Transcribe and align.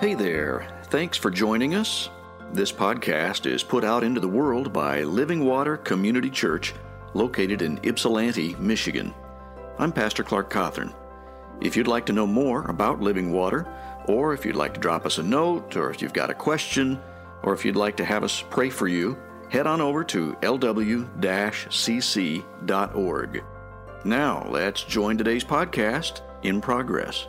Hey 0.00 0.14
there. 0.14 0.68
Thanks 0.84 1.18
for 1.18 1.28
joining 1.28 1.74
us. 1.74 2.08
This 2.52 2.70
podcast 2.70 3.46
is 3.46 3.64
put 3.64 3.82
out 3.82 4.04
into 4.04 4.20
the 4.20 4.28
world 4.28 4.72
by 4.72 5.02
Living 5.02 5.44
Water 5.44 5.76
Community 5.76 6.30
Church, 6.30 6.72
located 7.14 7.62
in 7.62 7.80
Ypsilanti, 7.82 8.54
Michigan. 8.60 9.12
I'm 9.76 9.90
Pastor 9.90 10.22
Clark 10.22 10.52
Cawthorn. 10.52 10.94
If 11.60 11.76
you'd 11.76 11.88
like 11.88 12.06
to 12.06 12.12
know 12.12 12.28
more 12.28 12.62
about 12.70 13.00
Living 13.00 13.32
Water, 13.32 13.66
or 14.06 14.34
if 14.34 14.46
you'd 14.46 14.54
like 14.54 14.72
to 14.74 14.80
drop 14.80 15.04
us 15.04 15.18
a 15.18 15.22
note, 15.24 15.76
or 15.76 15.90
if 15.90 16.00
you've 16.00 16.12
got 16.12 16.30
a 16.30 16.34
question, 16.34 17.00
or 17.42 17.52
if 17.52 17.64
you'd 17.64 17.74
like 17.74 17.96
to 17.96 18.04
have 18.04 18.22
us 18.22 18.44
pray 18.50 18.70
for 18.70 18.86
you, 18.86 19.18
head 19.50 19.66
on 19.66 19.80
over 19.80 20.04
to 20.04 20.34
lw 20.42 21.08
cc.org. 21.70 23.44
Now, 24.04 24.46
let's 24.48 24.84
join 24.84 25.18
today's 25.18 25.44
podcast 25.44 26.20
in 26.44 26.60
progress. 26.60 27.26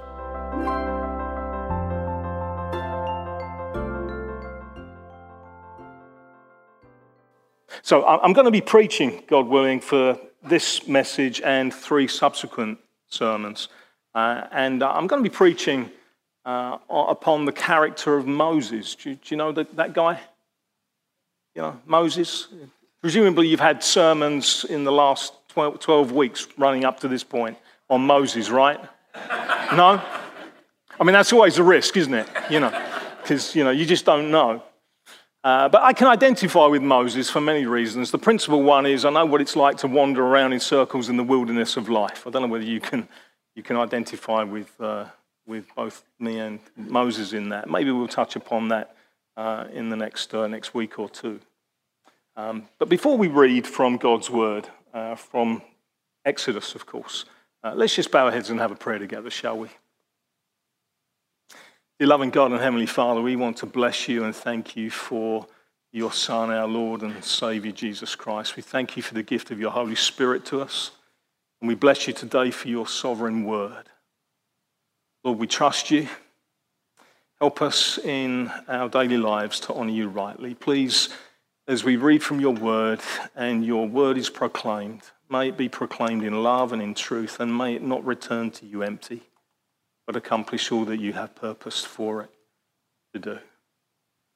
So 7.89 8.05
I'm 8.05 8.33
going 8.33 8.45
to 8.45 8.51
be 8.51 8.61
preaching, 8.61 9.23
God 9.25 9.47
willing, 9.47 9.79
for 9.79 10.15
this 10.43 10.87
message 10.87 11.41
and 11.41 11.73
three 11.73 12.07
subsequent 12.07 12.77
sermons. 13.07 13.67
Uh, 14.13 14.45
and 14.51 14.83
I'm 14.83 15.07
going 15.07 15.23
to 15.23 15.27
be 15.27 15.35
preaching 15.35 15.89
uh, 16.45 16.77
upon 16.87 17.45
the 17.45 17.51
character 17.51 18.15
of 18.15 18.27
Moses. 18.27 18.93
Do 18.93 19.09
you, 19.09 19.15
do 19.15 19.21
you 19.29 19.37
know 19.37 19.51
that, 19.53 19.75
that 19.75 19.93
guy? 19.93 20.19
You 21.55 21.63
know, 21.63 21.81
Moses? 21.87 22.49
Presumably, 23.01 23.47
you've 23.47 23.59
had 23.59 23.83
sermons 23.83 24.67
in 24.69 24.83
the 24.83 24.91
last 24.91 25.33
12, 25.47 25.79
12 25.79 26.11
weeks 26.11 26.47
running 26.59 26.85
up 26.85 26.99
to 26.99 27.07
this 27.07 27.23
point 27.23 27.57
on 27.89 28.05
Moses, 28.05 28.51
right? 28.51 28.79
no? 29.75 29.99
I 30.99 31.03
mean, 31.03 31.13
that's 31.13 31.33
always 31.33 31.57
a 31.57 31.63
risk, 31.63 31.97
isn't 31.97 32.13
it? 32.13 32.29
You 32.51 32.59
know, 32.59 32.87
because, 33.23 33.55
you 33.55 33.63
know, 33.63 33.71
you 33.71 33.87
just 33.87 34.05
don't 34.05 34.29
know. 34.29 34.61
Uh, 35.43 35.69
but 35.69 35.81
I 35.81 35.93
can 35.93 36.07
identify 36.07 36.65
with 36.65 36.81
Moses 36.81 37.29
for 37.29 37.39
many 37.39 37.65
reasons. 37.65 38.11
The 38.11 38.17
principal 38.17 38.61
one 38.61 38.85
is 38.85 39.05
I 39.05 39.09
know 39.09 39.25
what 39.25 39.39
it's 39.39 39.55
like 39.55 39.77
to 39.77 39.87
wander 39.87 40.21
around 40.25 40.51
in 40.51 40.59
circles 40.59 41.07
in 41.07 41.15
the 41.15 41.23
wilderness 41.23 41.77
of 41.77 41.87
life. 41.87 42.27
I 42.27 42.29
don't 42.29 42.41
know 42.41 42.49
whether 42.49 42.65
you 42.65 42.81
can, 42.81 43.07
you 43.55 43.63
can 43.63 43.77
identify 43.77 44.43
with, 44.43 44.69
uh, 44.81 45.05
with 45.47 45.65
both 45.75 46.03
me 46.19 46.39
and 46.39 46.59
Moses 46.75 47.31
in 47.31 47.49
that. 47.49 47.69
Maybe 47.69 47.89
we'll 47.91 48.09
touch 48.09 48.35
upon 48.35 48.67
that 48.69 48.97
uh, 49.37 49.65
in 49.71 49.87
the 49.89 49.95
next, 49.95 50.33
uh, 50.35 50.47
next 50.47 50.73
week 50.73 50.99
or 50.99 51.09
two. 51.09 51.39
Um, 52.35 52.67
but 52.77 52.89
before 52.89 53.17
we 53.17 53.29
read 53.29 53.65
from 53.65 53.95
God's 53.95 54.29
word, 54.29 54.67
uh, 54.93 55.15
from 55.15 55.61
Exodus, 56.25 56.75
of 56.75 56.85
course, 56.85 57.23
let's 57.63 57.95
just 57.95 58.11
bow 58.11 58.25
our 58.25 58.31
heads 58.31 58.49
and 58.49 58.59
have 58.59 58.71
a 58.71 58.75
prayer 58.75 58.99
together, 58.99 59.29
shall 59.29 59.57
we? 59.57 59.69
Loving 62.07 62.29
God 62.29 62.51
and 62.51 62.61
Heavenly 62.61 62.85
Father, 62.85 63.21
we 63.21 63.35
want 63.35 63.57
to 63.57 63.65
bless 63.65 64.07
you 64.07 64.23
and 64.23 64.33
thank 64.33 64.77
you 64.77 64.89
for 64.89 65.45
your 65.91 66.13
Son, 66.13 66.49
our 66.49 66.65
Lord 66.65 67.01
and 67.01 67.21
Savior, 67.23 67.73
Jesus 67.73 68.15
Christ. 68.15 68.55
We 68.55 68.63
thank 68.63 68.95
you 68.95 69.03
for 69.03 69.13
the 69.13 69.21
gift 69.21 69.51
of 69.51 69.59
your 69.59 69.71
Holy 69.71 69.95
Spirit 69.95 70.45
to 70.45 70.61
us. 70.61 70.91
And 71.59 71.67
we 71.67 71.75
bless 71.75 72.07
you 72.07 72.13
today 72.13 72.51
for 72.51 72.69
your 72.69 72.87
sovereign 72.87 73.43
word. 73.43 73.89
Lord, 75.25 75.39
we 75.39 75.45
trust 75.45 75.91
you. 75.91 76.07
Help 77.37 77.61
us 77.61 77.97
in 77.97 78.49
our 78.69 78.87
daily 78.87 79.17
lives 79.17 79.59
to 79.61 79.73
honor 79.73 79.91
you 79.91 80.07
rightly. 80.07 80.55
Please, 80.55 81.09
as 81.67 81.83
we 81.83 81.97
read 81.97 82.23
from 82.23 82.39
your 82.39 82.53
word 82.53 83.01
and 83.35 83.65
your 83.65 83.87
word 83.87 84.17
is 84.17 84.29
proclaimed, 84.29 85.01
may 85.29 85.49
it 85.49 85.57
be 85.57 85.67
proclaimed 85.67 86.23
in 86.23 86.43
love 86.43 86.71
and 86.71 86.81
in 86.81 86.93
truth, 86.93 87.41
and 87.41 87.55
may 87.55 87.75
it 87.75 87.83
not 87.83 88.05
return 88.05 88.51
to 88.51 88.65
you 88.65 88.83
empty 88.83 89.28
but 90.09 90.15
accomplish 90.15 90.71
all 90.71 90.85
that 90.85 90.99
you 90.99 91.13
have 91.13 91.35
purposed 91.35 91.85
for 91.85 92.23
it 92.23 92.31
to 93.13 93.19
do. 93.19 93.37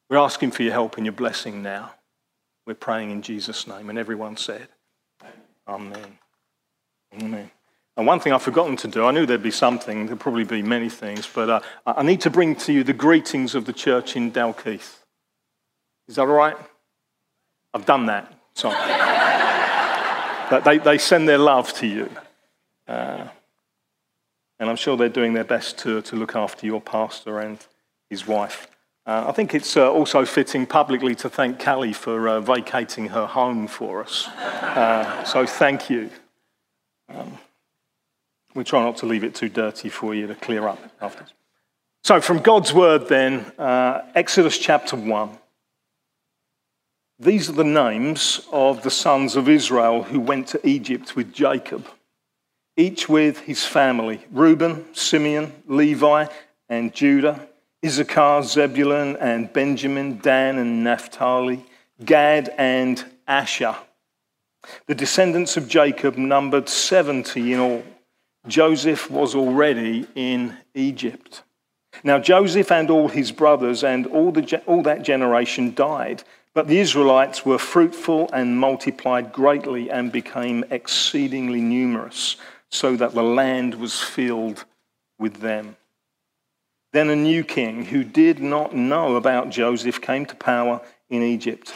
We're 0.07 0.19
asking 0.19 0.51
for 0.51 0.61
your 0.61 0.71
help 0.71 0.97
and 0.97 1.05
your 1.07 1.13
blessing 1.13 1.63
now. 1.63 1.95
We're 2.67 2.75
praying 2.75 3.09
in 3.09 3.23
Jesus' 3.23 3.65
name. 3.65 3.89
And 3.89 3.97
everyone 3.97 4.37
said, 4.37 4.67
Amen. 5.67 6.19
Amen. 7.19 7.49
And 7.97 8.05
one 8.05 8.19
thing 8.19 8.33
I've 8.33 8.43
forgotten 8.43 8.75
to 8.77 8.87
do, 8.87 9.03
I 9.03 9.09
knew 9.09 9.25
there'd 9.25 9.41
be 9.41 9.49
something, 9.49 10.05
there'd 10.05 10.19
probably 10.19 10.43
be 10.43 10.61
many 10.61 10.89
things, 10.89 11.27
but 11.33 11.49
uh, 11.49 11.59
I 11.87 12.03
need 12.03 12.21
to 12.21 12.29
bring 12.29 12.55
to 12.57 12.71
you 12.71 12.83
the 12.83 12.93
greetings 12.93 13.55
of 13.55 13.65
the 13.65 13.73
church 13.73 14.15
in 14.15 14.31
Dalkeith. 14.31 14.97
Is 16.07 16.17
that 16.17 16.21
all 16.21 16.27
right? 16.27 16.57
I've 17.73 17.87
done 17.87 18.05
that. 18.05 18.31
So 18.53 18.69
they, 20.65 20.77
they 20.77 20.99
send 20.99 21.27
their 21.27 21.39
love 21.39 21.73
to 21.73 21.87
you. 21.87 22.11
Uh, 22.87 23.29
and 24.63 24.69
I'm 24.69 24.77
sure 24.77 24.95
they're 24.95 25.09
doing 25.09 25.33
their 25.33 25.43
best 25.43 25.77
to, 25.79 26.01
to 26.03 26.15
look 26.15 26.37
after 26.37 26.65
your 26.65 26.79
pastor 26.79 27.39
and 27.39 27.59
his 28.09 28.25
wife. 28.25 28.69
Uh, 29.05 29.25
I 29.27 29.33
think 29.33 29.53
it's 29.53 29.75
uh, 29.75 29.91
also 29.91 30.23
fitting 30.23 30.65
publicly 30.65 31.15
to 31.15 31.29
thank 31.29 31.59
Callie 31.59 31.91
for 31.91 32.29
uh, 32.29 32.39
vacating 32.39 33.09
her 33.09 33.25
home 33.25 33.67
for 33.67 34.01
us. 34.01 34.29
Uh, 34.29 35.21
so 35.25 35.45
thank 35.45 35.89
you. 35.89 36.09
Um, 37.09 37.37
we 38.55 38.63
try 38.63 38.81
not 38.81 38.95
to 38.97 39.05
leave 39.05 39.25
it 39.25 39.35
too 39.35 39.49
dirty 39.49 39.89
for 39.89 40.15
you 40.15 40.27
to 40.27 40.35
clear 40.35 40.65
up 40.65 40.79
after. 41.01 41.25
So, 42.05 42.21
from 42.21 42.39
God's 42.39 42.73
word, 42.73 43.09
then, 43.09 43.39
uh, 43.57 44.03
Exodus 44.15 44.57
chapter 44.57 44.95
1. 44.95 45.29
These 47.19 47.49
are 47.49 47.53
the 47.53 47.65
names 47.65 48.47
of 48.49 48.81
the 48.83 48.91
sons 48.91 49.35
of 49.35 49.49
Israel 49.49 50.03
who 50.03 50.21
went 50.21 50.47
to 50.47 50.65
Egypt 50.65 51.17
with 51.17 51.33
Jacob 51.33 51.85
each 52.77 53.07
with 53.07 53.39
his 53.39 53.65
family 53.65 54.21
Reuben, 54.31 54.85
Simeon, 54.93 55.51
Levi, 55.67 56.27
and 56.69 56.93
Judah, 56.93 57.47
Issachar, 57.85 58.43
Zebulun, 58.43 59.17
and 59.17 59.51
Benjamin, 59.51 60.19
Dan, 60.19 60.57
and 60.57 60.83
Naphtali, 60.83 61.65
Gad, 62.03 62.53
and 62.57 63.03
Asher. 63.27 63.75
The 64.87 64.95
descendants 64.95 65.57
of 65.57 65.67
Jacob 65.67 66.17
numbered 66.17 66.69
70 66.69 67.53
in 67.53 67.59
all. 67.59 67.83
Joseph 68.47 69.11
was 69.11 69.35
already 69.35 70.07
in 70.15 70.57
Egypt. 70.73 71.43
Now, 72.03 72.19
Joseph 72.19 72.71
and 72.71 72.89
all 72.89 73.07
his 73.07 73.31
brothers 73.31 73.83
and 73.83 74.07
all, 74.07 74.31
the, 74.31 74.61
all 74.65 74.83
that 74.83 75.03
generation 75.03 75.73
died, 75.73 76.23
but 76.53 76.67
the 76.67 76.79
Israelites 76.79 77.45
were 77.45 77.57
fruitful 77.57 78.29
and 78.33 78.57
multiplied 78.57 79.31
greatly 79.31 79.89
and 79.89 80.11
became 80.11 80.63
exceedingly 80.69 81.61
numerous 81.61 82.37
so 82.73 82.95
that 82.95 83.13
the 83.13 83.23
land 83.23 83.75
was 83.75 84.01
filled 84.01 84.65
with 85.19 85.41
them. 85.41 85.77
Then 86.91 87.09
a 87.09 87.15
new 87.15 87.43
king 87.43 87.85
who 87.85 88.03
did 88.03 88.39
not 88.39 88.75
know 88.75 89.15
about 89.15 89.51
Joseph 89.51 90.01
came 90.01 90.25
to 90.25 90.35
power 90.35 90.81
in 91.09 91.21
Egypt. 91.21 91.71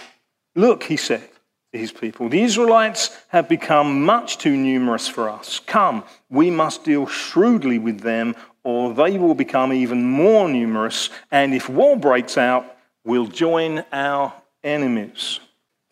Look, 0.55 0.83
he 0.83 0.97
said 0.97 1.29
to 1.71 1.77
his 1.77 1.91
people, 1.91 2.29
the 2.29 2.41
Israelites 2.41 3.15
have 3.27 3.47
become 3.47 4.03
much 4.03 4.39
too 4.39 4.57
numerous 4.57 5.07
for 5.07 5.29
us. 5.29 5.59
Come, 5.59 6.03
we 6.29 6.49
must 6.49 6.83
deal 6.83 7.05
shrewdly 7.05 7.77
with 7.77 8.01
them, 8.01 8.35
or 8.63 8.93
they 8.93 9.19
will 9.19 9.35
become 9.35 9.71
even 9.71 10.03
more 10.03 10.49
numerous, 10.49 11.09
and 11.31 11.53
if 11.53 11.69
war 11.69 11.95
breaks 11.95 12.37
out, 12.37 12.75
we'll 13.05 13.27
join 13.27 13.85
our 13.91 14.33
enemies 14.63 15.39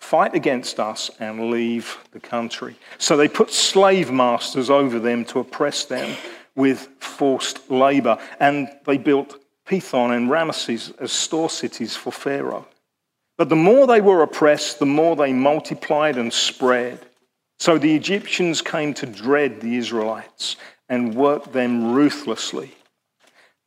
fight 0.06 0.36
against 0.36 0.80
us 0.80 1.10
and 1.20 1.50
leave 1.50 1.98
the 2.12 2.20
country. 2.20 2.76
So 3.00 3.18
they 3.18 3.28
put 3.28 3.50
slave 3.50 4.12
masters 4.12 4.70
over 4.70 5.00
them 5.00 5.26
to 5.26 5.40
oppress 5.40 5.86
them 5.86 6.16
with 6.56 6.88
forced 7.00 7.72
labor. 7.72 8.20
And 8.40 8.70
they 8.86 9.00
built 9.00 9.40
Pithom 9.66 10.16
and 10.16 10.30
Ramesses 10.30 10.94
as 11.02 11.12
store 11.12 11.50
cities 11.50 11.96
for 11.96 12.12
Pharaoh. 12.12 12.68
But 13.38 13.50
the 13.50 13.56
more 13.56 13.88
they 13.88 14.00
were 14.00 14.22
oppressed, 14.22 14.78
the 14.78 14.86
more 14.86 15.16
they 15.16 15.34
multiplied 15.34 16.18
and 16.18 16.32
spread. 16.32 17.00
So 17.58 17.78
the 17.78 17.96
Egyptians 17.96 18.62
came 18.62 18.94
to 18.96 19.08
dread 19.08 19.60
the 19.60 19.76
Israelites 19.76 20.56
and 20.88 21.16
worked 21.16 21.52
them 21.52 21.94
ruthlessly. 21.94 22.76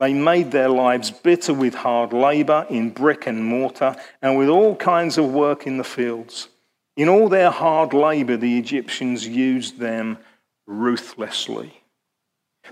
They 0.01 0.15
made 0.15 0.53
their 0.53 0.69
lives 0.69 1.11
bitter 1.11 1.53
with 1.53 1.75
hard 1.75 2.13
labor 2.13 2.67
in 2.71 2.91
brick 2.91 3.27
and 3.27 3.45
mortar 3.45 3.97
and 4.23 4.39
with 4.39 4.49
all 4.49 4.77
kinds 4.77 5.19
of 5.19 5.33
work 5.33 5.67
in 5.67 5.77
the 5.77 5.85
fields. 5.85 6.49
In 6.97 7.09
all 7.09 7.29
their 7.29 7.51
hard 7.51 7.93
labor, 7.93 8.37
the 8.37 8.59
Egyptians 8.59 9.27
used 9.27 9.79
them 9.79 10.19
ruthlessly. 10.67 11.73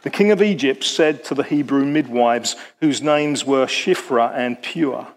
The 0.03 0.11
king 0.11 0.31
of 0.31 0.43
Egypt 0.43 0.85
said 0.85 1.25
to 1.25 1.35
the 1.35 1.43
Hebrew 1.43 1.85
midwives, 1.85 2.55
whose 2.81 3.03
names 3.03 3.45
were 3.45 3.67
Shiphrah 3.67 4.33
and 4.35 4.61
Puah, 4.63 5.09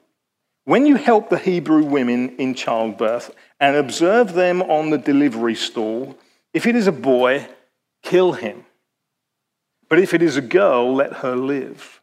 When 0.64 0.86
you 0.86 0.96
help 0.96 1.30
the 1.30 1.38
Hebrew 1.38 1.84
women 1.84 2.36
in 2.38 2.54
childbirth 2.54 3.36
and 3.60 3.76
observe 3.76 4.34
them 4.34 4.62
on 4.62 4.90
the 4.90 4.98
delivery 4.98 5.56
stool, 5.56 6.18
if 6.54 6.66
it 6.66 6.76
is 6.76 6.88
a 6.88 6.92
boy, 6.92 7.48
kill 8.04 8.34
him. 8.34 8.66
But 9.90 10.00
if 10.00 10.14
it 10.14 10.22
is 10.22 10.38
a 10.38 10.42
girl, 10.42 10.94
let 10.94 11.14
her 11.14 11.36
live. 11.36 12.02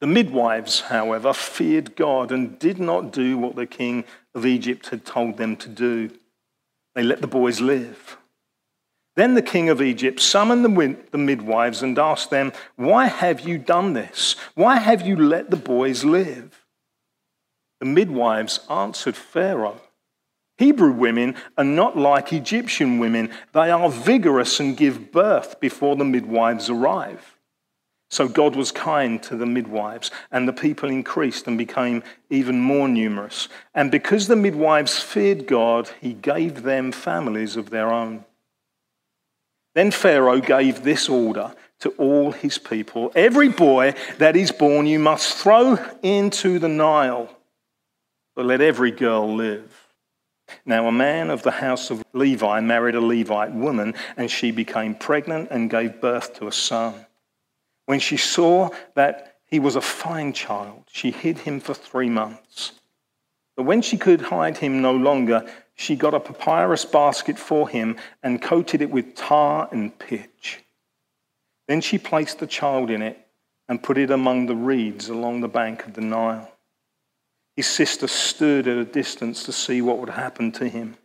The 0.00 0.06
midwives, 0.06 0.80
however, 0.80 1.32
feared 1.32 1.96
God 1.96 2.32
and 2.32 2.58
did 2.58 2.78
not 2.78 3.12
do 3.12 3.36
what 3.36 3.56
the 3.56 3.66
king 3.66 4.04
of 4.34 4.46
Egypt 4.46 4.88
had 4.88 5.04
told 5.04 5.36
them 5.36 5.56
to 5.56 5.68
do. 5.68 6.10
They 6.94 7.02
let 7.02 7.20
the 7.20 7.26
boys 7.26 7.60
live. 7.60 8.16
Then 9.16 9.34
the 9.34 9.42
king 9.42 9.68
of 9.68 9.82
Egypt 9.82 10.20
summoned 10.20 10.64
the, 10.64 11.18
midwives 11.18 11.82
and 11.82 11.98
asked 11.98 12.30
them, 12.30 12.52
Why 12.76 13.06
have 13.06 13.40
you 13.40 13.58
done 13.58 13.92
this? 13.92 14.36
Why 14.54 14.76
have 14.76 15.02
you 15.02 15.16
let 15.16 15.50
the 15.50 15.56
boys 15.56 16.04
live? 16.04 16.64
The 17.80 17.86
midwives 17.86 18.60
answered 18.70 19.16
Pharaoh, 19.16 19.80
Hebrew 20.60 20.92
women 20.92 21.36
are 21.56 21.64
not 21.64 21.96
like 21.96 22.34
Egyptian 22.34 22.98
women. 22.98 23.30
They 23.52 23.70
are 23.70 23.88
vigorous 23.88 24.60
and 24.60 24.76
give 24.76 25.10
birth 25.10 25.58
before 25.58 25.96
the 25.96 26.04
midwives 26.04 26.68
arrive. 26.68 27.38
So 28.10 28.28
God 28.28 28.54
was 28.54 28.70
kind 28.70 29.22
to 29.22 29.36
the 29.36 29.46
midwives, 29.46 30.10
and 30.30 30.46
the 30.46 30.52
people 30.52 30.90
increased 30.90 31.46
and 31.46 31.56
became 31.56 32.02
even 32.28 32.60
more 32.60 32.88
numerous. 32.88 33.48
And 33.74 33.90
because 33.90 34.28
the 34.28 34.36
midwives 34.36 35.00
feared 35.00 35.46
God, 35.46 35.88
he 35.98 36.12
gave 36.12 36.62
them 36.62 36.92
families 36.92 37.56
of 37.56 37.70
their 37.70 37.90
own. 37.90 38.26
Then 39.74 39.90
Pharaoh 39.90 40.40
gave 40.40 40.82
this 40.82 41.08
order 41.08 41.54
to 41.78 41.88
all 41.92 42.32
his 42.32 42.58
people 42.58 43.12
Every 43.14 43.48
boy 43.48 43.94
that 44.18 44.36
is 44.36 44.52
born 44.52 44.84
you 44.84 44.98
must 44.98 45.38
throw 45.38 45.78
into 46.02 46.58
the 46.58 46.68
Nile, 46.68 47.34
but 48.36 48.44
let 48.44 48.60
every 48.60 48.90
girl 48.90 49.34
live. 49.34 49.86
Now, 50.64 50.86
a 50.86 50.92
man 50.92 51.30
of 51.30 51.42
the 51.42 51.50
house 51.50 51.90
of 51.90 52.04
Levi 52.12 52.60
married 52.60 52.94
a 52.94 53.00
Levite 53.00 53.52
woman, 53.52 53.94
and 54.16 54.30
she 54.30 54.50
became 54.50 54.94
pregnant 54.94 55.48
and 55.50 55.70
gave 55.70 56.00
birth 56.00 56.34
to 56.34 56.46
a 56.46 56.52
son. 56.52 57.06
When 57.86 58.00
she 58.00 58.16
saw 58.16 58.70
that 58.94 59.38
he 59.46 59.58
was 59.58 59.76
a 59.76 59.80
fine 59.80 60.32
child, 60.32 60.84
she 60.92 61.10
hid 61.10 61.38
him 61.38 61.60
for 61.60 61.74
three 61.74 62.08
months. 62.08 62.72
But 63.56 63.64
when 63.64 63.82
she 63.82 63.98
could 63.98 64.20
hide 64.22 64.58
him 64.58 64.80
no 64.80 64.92
longer, 64.92 65.44
she 65.74 65.96
got 65.96 66.14
a 66.14 66.20
papyrus 66.20 66.84
basket 66.84 67.38
for 67.38 67.68
him 67.68 67.96
and 68.22 68.40
coated 68.40 68.80
it 68.80 68.90
with 68.90 69.14
tar 69.16 69.68
and 69.72 69.98
pitch. 69.98 70.60
Then 71.68 71.80
she 71.80 71.98
placed 71.98 72.38
the 72.38 72.46
child 72.46 72.90
in 72.90 73.02
it 73.02 73.26
and 73.68 73.82
put 73.82 73.98
it 73.98 74.10
among 74.10 74.46
the 74.46 74.56
reeds 74.56 75.08
along 75.08 75.40
the 75.40 75.48
bank 75.48 75.86
of 75.86 75.94
the 75.94 76.00
Nile. 76.00 76.52
His 77.60 77.66
sister 77.66 78.08
stood 78.08 78.66
at 78.66 78.78
a 78.78 78.86
distance 78.86 79.42
to 79.44 79.52
see 79.52 79.82
what 79.82 79.98
would 79.98 80.08
happen 80.08 80.50
to 80.52 80.66
him. 80.66 80.96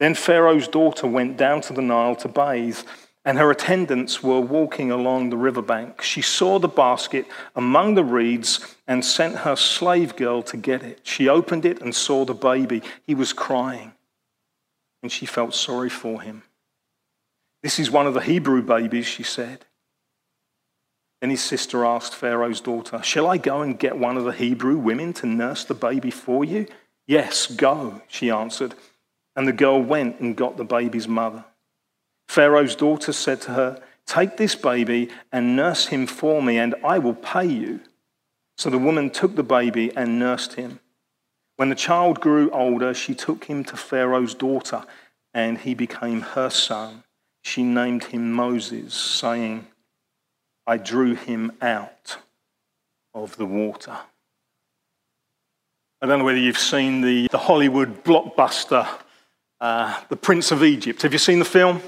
Then 0.00 0.14
Pharaoh's 0.14 0.68
daughter 0.68 1.06
went 1.06 1.36
down 1.36 1.60
to 1.60 1.74
the 1.74 1.82
Nile 1.82 2.16
to 2.16 2.28
bathe, 2.28 2.78
and 3.26 3.36
her 3.36 3.50
attendants 3.50 4.22
were 4.22 4.40
walking 4.40 4.90
along 4.90 5.28
the 5.28 5.36
riverbank. 5.36 6.00
She 6.00 6.22
saw 6.22 6.58
the 6.58 6.66
basket 6.66 7.26
among 7.54 7.94
the 7.94 8.04
reeds 8.04 8.74
and 8.86 9.04
sent 9.04 9.40
her 9.40 9.54
slave 9.54 10.16
girl 10.16 10.42
to 10.44 10.56
get 10.56 10.82
it. 10.82 11.00
She 11.02 11.28
opened 11.28 11.66
it 11.66 11.82
and 11.82 11.94
saw 11.94 12.24
the 12.24 12.32
baby. 12.32 12.80
He 13.06 13.14
was 13.14 13.34
crying, 13.34 13.92
and 15.02 15.12
she 15.12 15.26
felt 15.26 15.54
sorry 15.54 15.90
for 15.90 16.22
him. 16.22 16.42
This 17.62 17.78
is 17.78 17.90
one 17.90 18.06
of 18.06 18.14
the 18.14 18.20
Hebrew 18.20 18.62
babies, 18.62 19.04
she 19.04 19.24
said. 19.24 19.66
Then 21.20 21.30
his 21.30 21.42
sister 21.42 21.84
asked 21.84 22.14
Pharaoh's 22.14 22.60
daughter, 22.60 23.02
Shall 23.02 23.26
I 23.26 23.38
go 23.38 23.62
and 23.62 23.78
get 23.78 23.98
one 23.98 24.16
of 24.16 24.24
the 24.24 24.32
Hebrew 24.32 24.76
women 24.76 25.12
to 25.14 25.26
nurse 25.26 25.64
the 25.64 25.74
baby 25.74 26.10
for 26.10 26.44
you? 26.44 26.66
Yes, 27.06 27.46
go, 27.46 28.02
she 28.08 28.30
answered. 28.30 28.74
And 29.34 29.46
the 29.48 29.52
girl 29.52 29.80
went 29.80 30.20
and 30.20 30.36
got 30.36 30.56
the 30.56 30.64
baby's 30.64 31.08
mother. 31.08 31.44
Pharaoh's 32.28 32.74
daughter 32.74 33.12
said 33.12 33.40
to 33.42 33.52
her, 33.52 33.82
Take 34.06 34.36
this 34.36 34.54
baby 34.54 35.08
and 35.32 35.56
nurse 35.56 35.86
him 35.86 36.06
for 36.06 36.42
me, 36.42 36.58
and 36.58 36.74
I 36.84 36.98
will 36.98 37.14
pay 37.14 37.46
you. 37.46 37.80
So 38.56 38.70
the 38.70 38.78
woman 38.78 39.10
took 39.10 39.36
the 39.36 39.42
baby 39.42 39.94
and 39.96 40.18
nursed 40.18 40.54
him. 40.54 40.80
When 41.56 41.70
the 41.70 41.74
child 41.74 42.20
grew 42.20 42.50
older, 42.50 42.94
she 42.94 43.14
took 43.14 43.44
him 43.44 43.64
to 43.64 43.76
Pharaoh's 43.76 44.34
daughter, 44.34 44.84
and 45.34 45.58
he 45.58 45.74
became 45.74 46.20
her 46.20 46.50
son. 46.50 47.04
She 47.42 47.62
named 47.62 48.04
him 48.04 48.32
Moses, 48.32 48.94
saying, 48.94 49.66
I 50.66 50.76
drew 50.78 51.14
him 51.14 51.52
out 51.62 52.16
of 53.14 53.36
the 53.36 53.46
water. 53.46 53.96
I 56.02 56.06
don't 56.06 56.18
know 56.18 56.24
whether 56.24 56.38
you've 56.38 56.58
seen 56.58 57.00
the, 57.00 57.28
the 57.28 57.38
Hollywood 57.38 58.04
blockbuster, 58.04 58.86
uh, 59.60 60.00
The 60.08 60.16
Prince 60.16 60.50
of 60.50 60.62
Egypt. 60.64 61.02
Have 61.02 61.12
you 61.12 61.18
seen 61.18 61.38
the 61.38 61.44
film? 61.44 61.80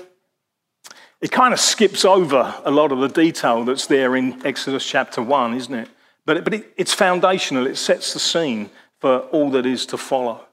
It 1.20 1.32
kind 1.32 1.52
of 1.52 1.60
skips 1.60 2.04
over 2.04 2.54
a 2.64 2.70
lot 2.70 2.92
of 2.92 3.00
the 3.00 3.08
detail 3.08 3.64
that's 3.64 3.86
there 3.86 4.14
in 4.14 4.44
Exodus 4.46 4.88
chapter 4.88 5.20
1, 5.20 5.54
isn't 5.54 5.74
it? 5.74 5.88
But, 6.24 6.44
but 6.44 6.54
it, 6.54 6.72
it's 6.76 6.94
foundational, 6.94 7.66
it 7.66 7.76
sets 7.76 8.12
the 8.12 8.20
scene 8.20 8.70
for 9.00 9.18
all 9.18 9.50
that 9.50 9.66
is 9.66 9.86
to 9.86 9.98
follow. 9.98 10.44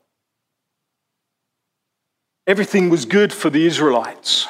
Everything 2.48 2.89
was 2.89 3.06
good 3.06 3.31
for 3.31 3.50
the 3.50 3.66
Israelites 3.66 4.48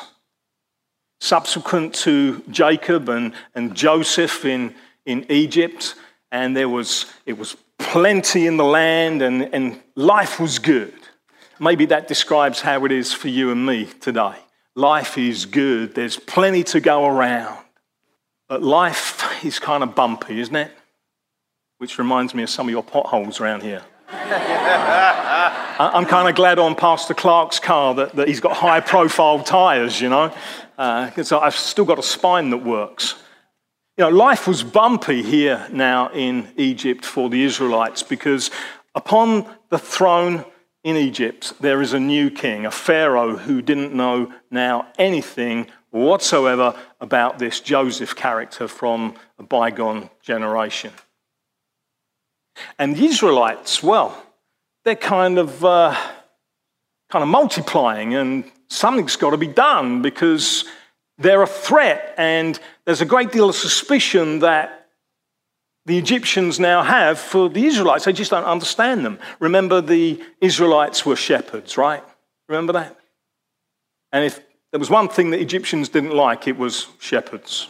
subsequent 1.19 1.94
to 1.95 2.44
Jacob 2.50 3.09
and, 3.09 3.33
and 3.53 3.75
Joseph 3.75 4.45
in, 4.45 4.73
in 5.06 5.25
Egypt, 5.29 5.95
and 6.31 6.56
there 6.56 6.69
was, 6.69 7.06
it 7.25 7.38
was 7.38 7.56
plenty 7.77 8.47
in 8.47 8.57
the 8.57 8.63
land 8.63 9.21
and, 9.21 9.53
and 9.53 9.79
life 9.95 10.39
was 10.39 10.59
good. 10.59 10.94
Maybe 11.59 11.85
that 11.85 12.07
describes 12.07 12.62
how 12.62 12.85
it 12.85 12.91
is 12.91 13.13
for 13.13 13.29
you 13.29 13.51
and 13.51 13.65
me 13.65 13.85
today. 13.85 14.35
Life 14.75 15.17
is 15.17 15.45
good, 15.45 15.95
there's 15.95 16.17
plenty 16.17 16.63
to 16.65 16.79
go 16.79 17.06
around. 17.06 17.57
But 18.47 18.62
life 18.62 19.23
is 19.44 19.57
kind 19.57 19.81
of 19.81 19.95
bumpy, 19.95 20.39
isn't 20.39 20.56
it? 20.56 20.71
Which 21.77 21.97
reminds 21.97 22.33
me 22.33 22.44
of 22.44 22.50
some 22.50 22.67
of 22.67 22.71
your 22.71 22.83
potholes 22.83 23.39
around 23.39 23.63
here. 23.63 23.81
I'm 25.77 26.06
kind 26.06 26.30
of 26.30 26.36
glad 26.36 26.60
on 26.60 26.75
Pastor 26.75 27.13
Clark's 27.13 27.60
car 27.60 27.95
that, 27.95 28.16
that 28.16 28.27
he's 28.27 28.39
got 28.39 28.56
high 28.56 28.80
profile 28.80 29.44
tyres, 29.44 30.00
you 30.00 30.10
know 30.10 30.33
uh, 30.77 31.12
I've 31.42 31.56
still 31.56 31.86
got 31.86 32.00
a 32.00 32.04
spine 32.04 32.50
that 32.50 32.57
works. 32.57 33.16
You 33.98 34.06
know, 34.06 34.10
life 34.10 34.48
was 34.48 34.63
bumpy 34.63 35.22
here 35.22 35.68
now 35.72 36.10
in 36.10 36.50
Egypt 36.57 37.06
for 37.06 37.30
the 37.30 37.44
Israelites 37.44 38.04
because 38.04 38.51
upon 38.94 39.50
the 39.69 39.80
throne 39.80 40.44
in 40.83 40.98
Egypt, 40.98 41.54
there 41.62 41.81
is 41.81 41.94
a 41.94 42.00
new 42.00 42.30
king, 42.30 42.66
a 42.66 42.72
Pharaoh 42.72 43.38
who 43.38 43.62
didn't 43.62 43.94
know 43.94 44.33
now 44.51 44.88
anything 44.98 45.68
whatsoever 45.92 46.77
about 47.00 47.39
this 47.39 47.62
Joseph 47.62 48.16
character 48.16 48.68
from 48.68 49.16
a 49.39 49.44
bygone 49.44 50.10
generation. 50.22 50.92
And 52.77 52.95
the 52.95 53.06
Israelites, 53.06 53.81
well, 53.81 54.22
they're 54.86 54.96
kind 54.96 55.38
of, 55.38 55.66
uh, 55.66 55.96
kind 57.10 57.24
of 57.24 57.28
multiplying 57.28 58.16
and 58.16 58.50
something's 58.70 59.16
got 59.16 59.32
to 59.32 59.38
be 59.38 59.48
done 59.48 60.02
because 60.02 60.66
they're 61.18 61.44
a 61.44 61.48
threat, 61.48 62.14
and 62.18 62.60
there's 62.86 63.02
a 63.02 63.06
great 63.06 63.32
deal 63.32 63.50
of 63.50 63.56
suspicion 63.56 64.40
that 64.40 64.90
the 65.86 65.98
Egyptians 65.98 66.60
now 66.60 66.84
have 66.84 67.20
for 67.20 67.48
the 67.48 67.65
Israelites. 67.65 68.06
They 68.06 68.13
just 68.13 68.32
don't 68.32 68.44
understand 68.44 69.06
them. 69.06 69.20
Remember, 69.39 69.82
the 69.82 70.22
Israelites 70.42 71.06
were 71.06 71.15
shepherds, 71.15 71.77
right? 71.77 72.04
Remember 72.50 72.74
that? 72.74 72.98
And 74.12 74.25
if 74.25 74.42
there 74.72 74.80
was 74.80 74.89
one 74.89 75.08
thing 75.08 75.30
that 75.30 75.39
Egyptians 75.39 75.89
didn't 75.89 76.12
like, 76.12 76.48
it 76.48 76.58
was 76.58 76.88
shepherds. 77.00 77.70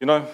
You 0.00 0.06
know? 0.06 0.26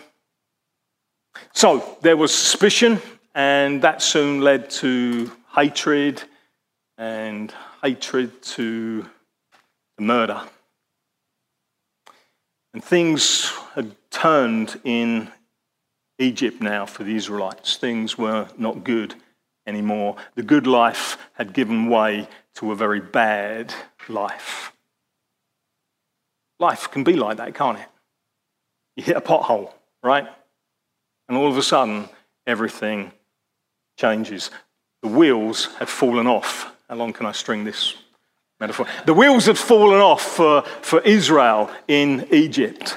So 1.52 1.98
there 2.00 2.16
was 2.16 2.34
suspicion, 2.34 3.00
and 3.34 3.82
that 3.82 4.00
soon 4.00 4.40
led 4.40 4.70
to 4.70 5.30
hatred, 5.56 6.22
and 6.98 7.52
hatred 7.82 8.42
to 8.42 9.06
murder. 9.98 10.42
And 12.74 12.84
things 12.84 13.50
had 13.74 13.96
turned 14.10 14.78
in 14.84 15.32
Egypt 16.18 16.60
now 16.60 16.84
for 16.84 17.04
the 17.04 17.16
Israelites. 17.16 17.76
Things 17.76 18.18
were 18.18 18.48
not 18.58 18.84
good 18.84 19.14
anymore. 19.66 20.16
The 20.34 20.42
good 20.42 20.66
life 20.66 21.18
had 21.32 21.52
given 21.52 21.88
way 21.88 22.28
to 22.56 22.72
a 22.72 22.76
very 22.76 23.00
bad 23.00 23.74
life. 24.08 24.72
Life 26.58 26.90
can 26.90 27.02
be 27.04 27.14
like 27.14 27.38
that, 27.38 27.54
can't 27.54 27.78
it? 27.78 27.88
You 28.96 29.04
hit 29.04 29.16
a 29.16 29.20
pothole, 29.20 29.72
right? 30.02 30.26
And 31.28 31.36
all 31.36 31.48
of 31.48 31.56
a 31.56 31.62
sudden, 31.62 32.08
everything 32.46 33.12
changes. 33.98 34.50
The 35.06 35.12
wheels 35.12 35.66
had 35.78 35.88
fallen 35.88 36.26
off. 36.26 36.74
How 36.88 36.96
long 36.96 37.12
can 37.12 37.26
I 37.26 37.30
string 37.30 37.62
this 37.62 37.94
metaphor. 38.58 38.88
The 39.04 39.14
wheels 39.14 39.46
had 39.46 39.56
fallen 39.56 40.00
off 40.00 40.20
for, 40.20 40.62
for 40.62 41.00
Israel 41.02 41.70
in 41.86 42.26
Egypt. 42.32 42.96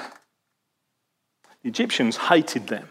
The 1.62 1.68
Egyptians 1.68 2.16
hated 2.16 2.66
them. 2.66 2.88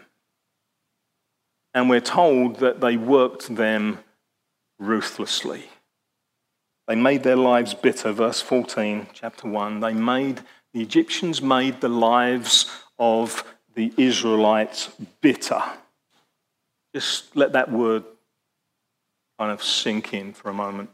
And 1.74 1.90
we're 1.90 2.00
told 2.00 2.60
that 2.60 2.80
they 2.80 2.96
worked 2.96 3.54
them 3.54 3.98
ruthlessly. 4.78 5.64
They 6.88 6.96
made 6.96 7.22
their 7.22 7.36
lives 7.36 7.74
bitter. 7.74 8.12
Verse 8.12 8.40
14, 8.40 9.08
chapter 9.12 9.48
1. 9.48 9.80
They 9.80 9.92
made, 9.92 10.40
the 10.72 10.80
Egyptians 10.80 11.42
made 11.42 11.82
the 11.82 11.90
lives 11.90 12.70
of 12.98 13.44
the 13.74 13.92
Israelites 13.98 14.88
bitter. 15.20 15.60
Just 16.94 17.36
let 17.36 17.52
that 17.52 17.70
word 17.70 18.04
kind 19.40 19.52
of 19.52 19.64
sink 19.64 20.12
in 20.12 20.34
for 20.34 20.50
a 20.50 20.52
moment. 20.52 20.90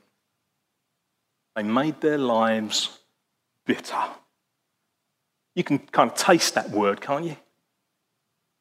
They 1.56 1.64
made 1.64 2.00
their 2.00 2.16
lives 2.16 3.00
bitter. 3.64 4.04
You 5.56 5.64
can 5.64 5.80
kind 5.80 6.08
of 6.08 6.16
taste 6.16 6.54
that 6.54 6.70
word, 6.70 7.00
can't 7.00 7.24
you? 7.24 7.36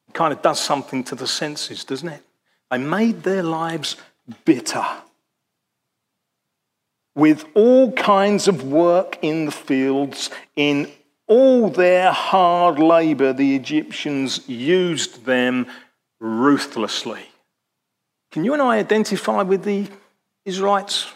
It 0.08 0.12
kind 0.12 0.32
of 0.32 0.42
does 0.42 0.58
something 0.58 1.04
to 1.04 1.14
the 1.14 1.28
senses, 1.28 1.84
doesn't 1.84 2.08
it? 2.08 2.24
They 2.68 2.78
made 2.78 3.22
their 3.22 3.44
lives 3.44 3.94
bitter 4.44 4.84
with 7.14 7.44
all 7.54 7.92
kinds 7.92 8.48
of 8.48 8.64
work 8.64 9.18
in 9.22 9.44
the 9.44 9.52
fields, 9.52 10.30
in 10.56 10.90
all 11.28 11.70
their 11.70 12.10
hard 12.10 12.80
labor, 12.80 13.32
the 13.32 13.54
Egyptians 13.54 14.48
used 14.48 15.24
them 15.26 15.68
ruthlessly. 16.18 17.28
Can 18.36 18.44
you 18.44 18.52
and 18.52 18.60
I 18.60 18.76
identify 18.76 19.40
with 19.44 19.64
the 19.64 19.88
Israelites? 20.44 21.06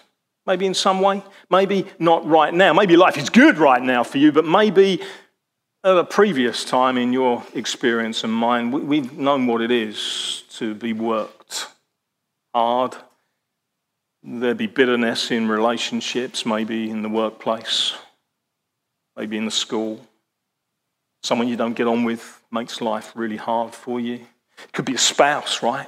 Maybe 0.46 0.64
in 0.64 0.72
some 0.72 1.02
way? 1.02 1.22
Maybe 1.50 1.84
not 1.98 2.26
right 2.26 2.54
now. 2.54 2.72
Maybe 2.72 2.96
life 2.96 3.18
is 3.18 3.28
good 3.28 3.58
right 3.58 3.82
now 3.82 4.04
for 4.04 4.16
you, 4.16 4.32
but 4.32 4.46
maybe 4.46 5.02
at 5.84 5.98
a 5.98 6.04
previous 6.04 6.64
time 6.64 6.96
in 6.96 7.12
your 7.12 7.44
experience 7.52 8.24
and 8.24 8.32
mine, 8.32 8.70
we've 8.70 9.12
known 9.18 9.46
what 9.46 9.60
it 9.60 9.70
is 9.70 10.44
to 10.52 10.74
be 10.74 10.94
worked 10.94 11.66
hard. 12.54 12.96
There'd 14.22 14.56
be 14.56 14.66
bitterness 14.66 15.30
in 15.30 15.46
relationships, 15.46 16.46
maybe 16.46 16.88
in 16.88 17.02
the 17.02 17.10
workplace, 17.10 17.92
maybe 19.14 19.36
in 19.36 19.44
the 19.44 19.50
school. 19.50 20.00
Someone 21.22 21.48
you 21.48 21.56
don't 21.56 21.74
get 21.74 21.86
on 21.86 22.04
with 22.04 22.42
makes 22.50 22.80
life 22.80 23.12
really 23.14 23.36
hard 23.36 23.74
for 23.74 24.00
you. 24.00 24.14
It 24.14 24.72
could 24.72 24.86
be 24.86 24.94
a 24.94 24.98
spouse, 24.98 25.62
right? 25.62 25.86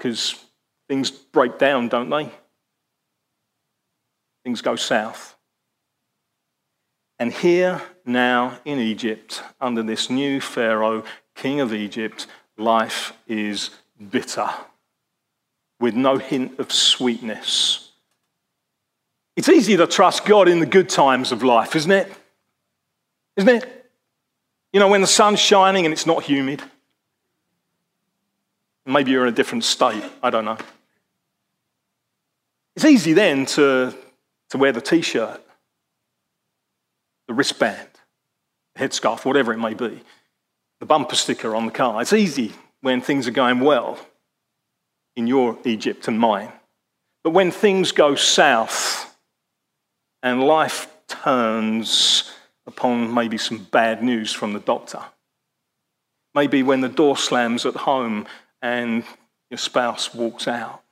Because 0.00 0.34
things 0.88 1.10
break 1.10 1.58
down, 1.58 1.88
don't 1.88 2.08
they? 2.08 2.30
Things 4.44 4.62
go 4.62 4.74
south. 4.74 5.36
And 7.18 7.30
here 7.30 7.82
now 8.06 8.58
in 8.64 8.78
Egypt, 8.78 9.42
under 9.60 9.82
this 9.82 10.08
new 10.08 10.40
Pharaoh, 10.40 11.04
king 11.34 11.60
of 11.60 11.74
Egypt, 11.74 12.26
life 12.56 13.12
is 13.28 13.68
bitter 14.10 14.48
with 15.78 15.94
no 15.94 16.16
hint 16.16 16.58
of 16.58 16.72
sweetness. 16.72 17.90
It's 19.36 19.50
easy 19.50 19.76
to 19.76 19.86
trust 19.86 20.24
God 20.24 20.48
in 20.48 20.60
the 20.60 20.66
good 20.66 20.88
times 20.88 21.30
of 21.30 21.42
life, 21.42 21.76
isn't 21.76 21.92
it? 21.92 22.10
Isn't 23.36 23.54
it? 23.54 23.92
You 24.72 24.80
know, 24.80 24.88
when 24.88 25.02
the 25.02 25.06
sun's 25.06 25.40
shining 25.40 25.84
and 25.84 25.92
it's 25.92 26.06
not 26.06 26.22
humid. 26.22 26.62
Maybe 28.86 29.10
you're 29.10 29.26
in 29.26 29.32
a 29.32 29.36
different 29.36 29.64
state. 29.64 30.02
I 30.22 30.30
don't 30.30 30.44
know. 30.44 30.58
It's 32.76 32.84
easy 32.84 33.12
then 33.12 33.46
to, 33.46 33.94
to 34.50 34.58
wear 34.58 34.72
the 34.72 34.80
t 34.80 35.02
shirt, 35.02 35.40
the 37.28 37.34
wristband, 37.34 37.88
the 38.74 38.82
headscarf, 38.82 39.24
whatever 39.24 39.52
it 39.52 39.58
may 39.58 39.74
be, 39.74 40.00
the 40.78 40.86
bumper 40.86 41.16
sticker 41.16 41.54
on 41.54 41.66
the 41.66 41.72
car. 41.72 42.00
It's 42.00 42.12
easy 42.12 42.52
when 42.80 43.00
things 43.00 43.28
are 43.28 43.32
going 43.32 43.60
well 43.60 43.98
in 45.16 45.26
your 45.26 45.58
Egypt 45.64 46.08
and 46.08 46.18
mine. 46.18 46.52
But 47.22 47.30
when 47.30 47.50
things 47.50 47.92
go 47.92 48.14
south 48.14 49.14
and 50.22 50.42
life 50.42 50.88
turns 51.06 52.32
upon 52.66 53.12
maybe 53.12 53.36
some 53.36 53.58
bad 53.70 54.02
news 54.02 54.32
from 54.32 54.52
the 54.52 54.60
doctor, 54.60 55.02
maybe 56.34 56.62
when 56.62 56.80
the 56.80 56.88
door 56.88 57.16
slams 57.16 57.66
at 57.66 57.74
home 57.74 58.26
and 58.62 59.04
your 59.50 59.58
spouse 59.58 60.14
walks 60.14 60.46
out, 60.46 60.82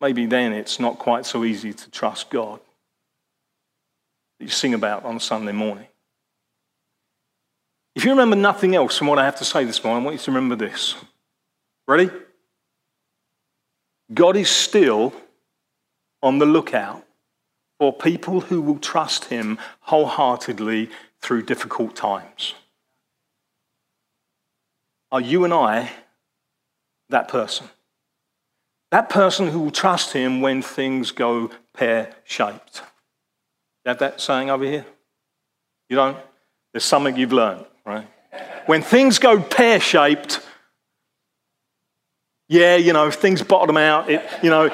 maybe 0.00 0.26
then 0.26 0.52
it's 0.52 0.80
not 0.80 0.98
quite 0.98 1.26
so 1.26 1.44
easy 1.44 1.72
to 1.72 1.90
trust 1.90 2.30
God 2.30 2.60
that 4.38 4.44
you 4.44 4.50
sing 4.50 4.74
about 4.74 5.04
on 5.04 5.20
Sunday 5.20 5.52
morning. 5.52 5.86
If 7.94 8.04
you 8.04 8.10
remember 8.10 8.36
nothing 8.36 8.74
else 8.74 8.96
from 8.96 9.06
what 9.06 9.18
I 9.18 9.24
have 9.24 9.36
to 9.36 9.44
say 9.44 9.64
this 9.64 9.84
morning, 9.84 10.02
I 10.02 10.04
want 10.04 10.14
you 10.14 10.24
to 10.24 10.30
remember 10.30 10.56
this. 10.56 10.94
Ready? 11.86 12.10
God 14.12 14.36
is 14.36 14.50
still 14.50 15.12
on 16.22 16.38
the 16.38 16.46
lookout 16.46 17.04
for 17.78 17.92
people 17.92 18.40
who 18.40 18.62
will 18.62 18.78
trust 18.78 19.26
Him 19.26 19.58
wholeheartedly 19.80 20.90
through 21.20 21.42
difficult 21.42 21.94
times. 21.94 22.54
Are 25.12 25.20
you 25.20 25.44
and 25.44 25.52
I 25.52 25.92
that 27.10 27.28
person? 27.28 27.68
That 28.90 29.10
person 29.10 29.48
who 29.48 29.60
will 29.60 29.70
trust 29.70 30.12
Him 30.14 30.40
when 30.40 30.62
things 30.62 31.10
go 31.10 31.50
pear 31.74 32.14
shaped. 32.24 32.82
Have 33.84 33.98
that 33.98 34.20
saying 34.20 34.48
over 34.48 34.64
here? 34.64 34.86
You 35.90 35.96
don't? 35.96 36.16
There's 36.72 36.84
something 36.84 37.16
you've 37.16 37.32
learned, 37.32 37.66
right? 37.84 38.08
When 38.66 38.80
things 38.80 39.18
go 39.18 39.40
pear 39.40 39.78
shaped, 39.80 40.40
yeah, 42.48 42.76
you 42.76 42.92
know, 42.94 43.10
things 43.10 43.42
bottom 43.42 43.76
out. 43.76 44.10
It, 44.10 44.24
you 44.42 44.48
know, 44.48 44.70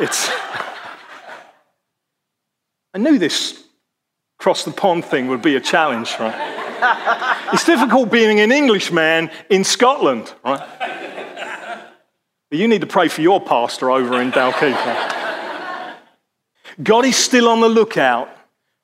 it's. 0.00 0.30
I 2.94 2.98
knew 2.98 3.18
this 3.18 3.62
cross 4.38 4.64
the 4.64 4.72
pond 4.72 5.04
thing 5.04 5.28
would 5.28 5.40
be 5.40 5.54
a 5.54 5.60
challenge, 5.60 6.16
right? 6.18 6.61
it's 7.52 7.64
difficult 7.64 8.10
being 8.10 8.40
an 8.40 8.52
Englishman 8.52 9.30
in 9.50 9.64
Scotland, 9.64 10.32
right? 10.44 10.60
But 12.50 12.58
you 12.58 12.68
need 12.68 12.80
to 12.82 12.86
pray 12.86 13.08
for 13.08 13.22
your 13.22 13.40
pastor 13.40 13.90
over 13.90 14.20
in 14.20 14.32
Dalkeith. 14.32 15.96
God 16.82 17.04
is 17.04 17.16
still 17.16 17.48
on 17.48 17.60
the 17.60 17.68
lookout 17.68 18.28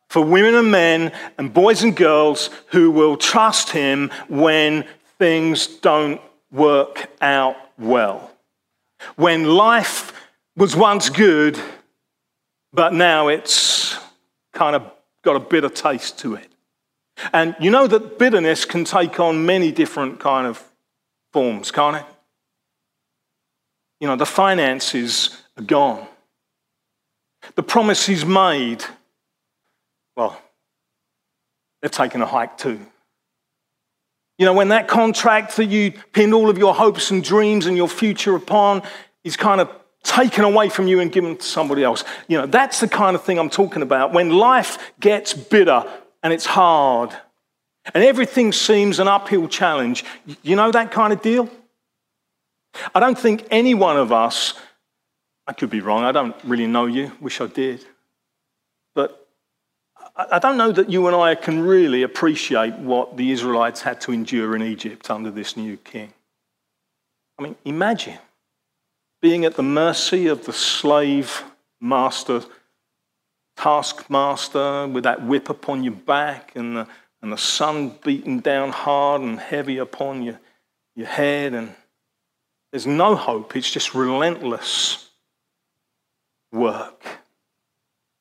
for 0.09 0.25
women 0.25 0.55
and 0.55 0.71
men 0.71 1.13
and 1.37 1.53
boys 1.53 1.83
and 1.83 1.95
girls 1.95 2.51
who 2.69 2.91
will 2.91 3.17
trust 3.17 3.71
him 3.71 4.11
when 4.29 4.87
things 5.19 5.67
don't 5.67 6.21
work 6.51 7.11
out 7.21 7.57
well 7.79 8.31
when 9.17 9.45
life 9.45 10.13
was 10.57 10.75
once 10.75 11.11
good, 11.11 11.59
but 12.73 12.93
now 12.93 13.29
it's 13.29 13.97
kind 14.53 14.75
of 14.77 14.91
got 15.23 15.37
a 15.37 15.41
bitter 15.41 15.69
taste 15.69 16.19
to 16.21 16.35
it. 16.35 16.51
And 17.33 17.55
you 17.61 17.71
know 17.71 17.87
that 17.87 18.19
bitterness 18.19 18.65
can 18.65 18.85
take 18.85 19.19
on 19.21 19.47
many 19.47 19.73
different 19.73 20.21
kind 20.21 20.47
of 20.47 20.63
forms, 21.33 21.71
can't 21.71 21.97
it? 21.97 22.05
You 24.01 24.07
know, 24.07 24.17
the 24.17 24.27
finances 24.27 25.43
are 25.57 25.65
gone. 25.65 26.07
The 27.55 27.63
promises 27.63 28.25
made, 28.25 28.85
well, 30.17 30.41
they've 31.83 31.91
taken 31.91 32.23
a 32.23 32.27
hike 32.27 32.59
too. 32.59 32.81
You 34.39 34.47
know, 34.47 34.53
when 34.53 34.69
that 34.69 34.87
contract 34.87 35.57
that 35.57 35.67
you 35.67 35.93
pinned 36.13 36.33
all 36.33 36.49
of 36.49 36.59
your 36.59 36.75
hopes 36.75 37.11
and 37.11 37.25
dreams 37.25 37.67
and 37.67 37.77
your 37.77 37.89
future 37.89 38.37
upon 38.37 38.83
is 39.25 39.37
kind 39.37 39.61
of 39.61 39.69
taken 40.05 40.45
away 40.45 40.69
from 40.69 40.87
you 40.87 41.01
and 41.01 41.11
given 41.11 41.37
to 41.37 41.45
somebody 41.45 41.83
else. 41.83 42.05
You 42.29 42.39
know, 42.39 42.47
that's 42.47 42.81
the 42.81 42.89
kind 42.89 43.17
of 43.17 43.23
thing 43.25 43.39
I'm 43.39 43.51
talking 43.51 43.83
about. 43.83 44.13
When 44.13 44.31
life 44.31 44.93
gets 45.01 45.35
bitter 45.35 45.85
and 46.23 46.33
it's 46.33 46.47
hard 46.47 47.15
and 47.95 48.05
everything 48.05 48.53
seems 48.53 48.99
an 48.99 49.09
uphill 49.09 49.49
challenge, 49.49 50.05
you 50.43 50.57
know 50.57 50.71
that 50.71 50.91
kind 50.91 51.13
of 51.13 51.23
deal? 51.23 51.49
I 52.95 53.01
don't 53.01 53.19
think 53.19 53.47
any 53.51 53.75
one 53.75 53.97
of 53.97 54.13
us, 54.13 54.55
I 55.47 55.53
could 55.53 55.71
be 55.71 55.81
wrong, 55.81 56.05
I 56.05 56.13
don't 56.13 56.37
really 56.45 56.67
know 56.67 56.87
you, 56.87 57.13
wish 57.21 57.41
I 57.41 57.47
did. 57.47 57.85
But 58.95 59.27
I 60.17 60.39
don't 60.39 60.57
know 60.57 60.73
that 60.73 60.91
you 60.91 61.07
and 61.07 61.17
I 61.17 61.35
can 61.35 61.61
really 61.61 62.03
appreciate 62.03 62.75
what 62.75 63.17
the 63.17 63.31
Israelites 63.31 63.83
had 63.83 64.01
to 64.03 64.13
endure 64.13 64.55
in 64.55 64.63
Egypt 64.63 65.11
under 65.11 65.31
this 65.31 65.57
new 65.57 65.77
king. 65.77 66.13
I 67.39 67.43
mean, 67.43 67.57
imagine 67.65 68.19
being 69.23 69.45
at 69.45 69.55
the 69.55 69.63
mercy 69.63 70.27
of 70.27 70.45
the 70.45 70.53
slave 70.53 71.45
master, 71.81 72.43
taskmaster, 73.59 74.87
with 74.87 75.05
that 75.05 75.23
whip 75.23 75.51
upon 75.51 75.85
your 75.85 75.95
back 75.95 76.53
and 76.55 76.77
the, 76.77 76.89
and 77.21 77.33
the 77.33 77.39
sun 77.39 77.99
beating 78.05 78.41
down 78.41 78.71
hard 78.71 79.21
and 79.21 79.39
heavy 79.39 79.79
upon 79.79 80.23
your, 80.23 80.41
your 80.95 81.07
head. 81.07 81.55
And 81.55 81.75
there's 82.73 82.87
no 82.87 83.15
hope, 83.15 83.57
it's 83.57 83.71
just 83.71 83.95
relentless 83.95 85.11
work 86.53 87.05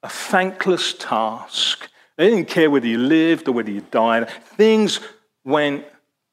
a 0.03 0.09
thankless 0.09 0.93
task. 0.93 1.89
They 2.17 2.29
didn't 2.29 2.47
care 2.47 2.69
whether 2.69 2.87
you 2.87 2.97
lived 2.97 3.47
or 3.47 3.51
whether 3.51 3.71
you 3.71 3.81
died. 3.91 4.29
Things 4.29 4.99
went 5.43 5.85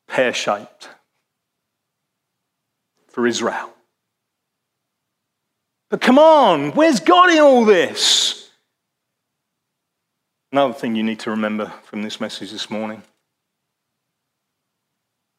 pear 0.07 0.33
shaped 0.33 0.91
for 3.09 3.27
Israel. 3.27 3.73
But 5.91 6.01
come 6.01 6.19
on, 6.19 6.73
where's 6.73 7.01
God 7.01 7.31
in 7.31 7.39
all 7.39 7.65
this? 7.65 8.44
Another 10.55 10.73
thing 10.73 10.95
you 10.95 11.03
need 11.03 11.19
to 11.19 11.31
remember 11.31 11.73
from 11.83 12.05
this 12.05 12.21
message 12.21 12.53
this 12.53 12.71
morning 12.71 13.03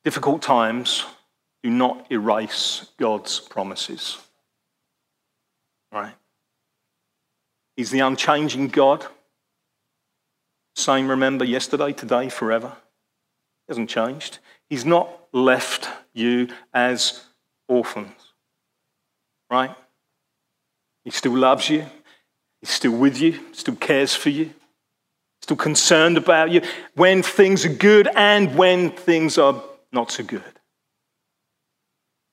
difficult 0.04 0.42
times 0.42 1.06
do 1.64 1.70
not 1.70 2.12
erase 2.12 2.88
God's 3.00 3.40
promises. 3.40 4.18
Right? 5.90 6.16
He's 7.78 7.92
the 7.92 8.02
unchanging 8.02 8.68
God. 8.68 9.06
Same, 10.76 11.08
remember, 11.08 11.46
yesterday, 11.46 11.94
today, 11.94 12.28
forever. 12.28 12.74
He 13.68 13.72
hasn't 13.72 13.90
changed. 13.90 14.40
He's 14.70 14.84
not 14.84 15.10
left 15.32 15.88
you 16.14 16.50
as 16.74 17.24
orphans, 17.70 18.12
right? 19.50 19.74
He 21.06 21.12
still 21.12 21.38
loves 21.38 21.70
you. 21.70 21.86
He's 22.60 22.72
still 22.72 22.98
with 22.98 23.22
you, 23.22 23.40
still 23.54 23.78
cares 23.78 24.14
for 24.14 24.30
you, 24.30 24.54
still 25.46 25.56
concerned 25.56 26.18
about 26.18 26.50
you 26.50 26.60
when 26.96 27.22
things 27.22 27.66
are 27.66 27.74
good 27.74 28.08
and 28.16 28.56
when 28.56 28.90
things 28.90 29.38
are 29.38 29.62
not 29.92 30.10
so 30.10 30.24
good. 30.24 30.42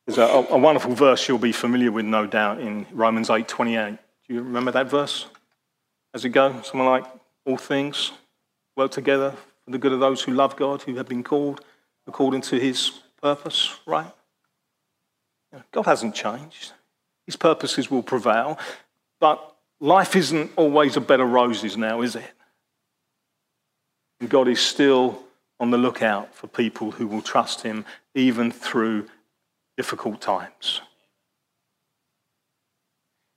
There's 0.07 0.17
a, 0.17 0.23
a 0.23 0.57
wonderful 0.57 0.95
verse 0.95 1.29
you'll 1.29 1.37
be 1.37 1.53
familiar 1.53 1.93
with, 1.93 2.07
no 2.07 2.27
doubt, 2.27 2.61
in 2.61 2.87
Romans 2.91 3.29
8 3.29 3.47
28. 3.47 3.99
Do 4.27 4.35
you 4.35 4.41
remember 4.41 4.71
that 4.71 4.89
verse? 4.89 5.27
As 6.15 6.25
it 6.25 6.31
go? 6.31 6.53
Something 6.63 6.87
like, 6.87 7.05
all 7.45 7.59
things 7.59 8.13
work 8.79 8.91
together 8.91 9.35
for 9.65 9.71
the 9.71 9.79
good 9.79 9.93
of 9.93 10.01
those 10.01 10.23
who 10.23 10.33
love 10.33 10.57
God, 10.57 10.81
who 10.81 10.95
have 10.95 11.09
been 11.09 11.23
called 11.23 11.61
according 12.07 12.41
to 12.43 12.59
his 12.59 12.93
purpose, 13.21 13.79
right? 13.85 14.11
God 15.71 15.85
hasn't 15.85 16.15
changed. 16.15 16.73
His 17.27 17.37
purposes 17.37 17.91
will 17.91 18.03
prevail, 18.03 18.59
but 19.21 19.55
life 19.81 20.17
isn't 20.17 20.53
always 20.57 20.97
a 20.97 21.01
bed 21.03 21.21
of 21.21 21.29
roses 21.31 21.77
now, 21.77 22.01
is 22.01 22.17
it? 22.17 22.25
And 24.23 24.31
God 24.31 24.47
is 24.47 24.61
still 24.61 25.21
on 25.59 25.73
the 25.73 25.79
lookout 25.79 26.33
for 26.33 26.47
people 26.47 26.93
who 26.93 27.09
will 27.09 27.23
trust 27.23 27.63
him 27.63 27.85
even 28.15 28.53
through 28.53 29.09
difficult 29.77 30.21
times. 30.21 30.81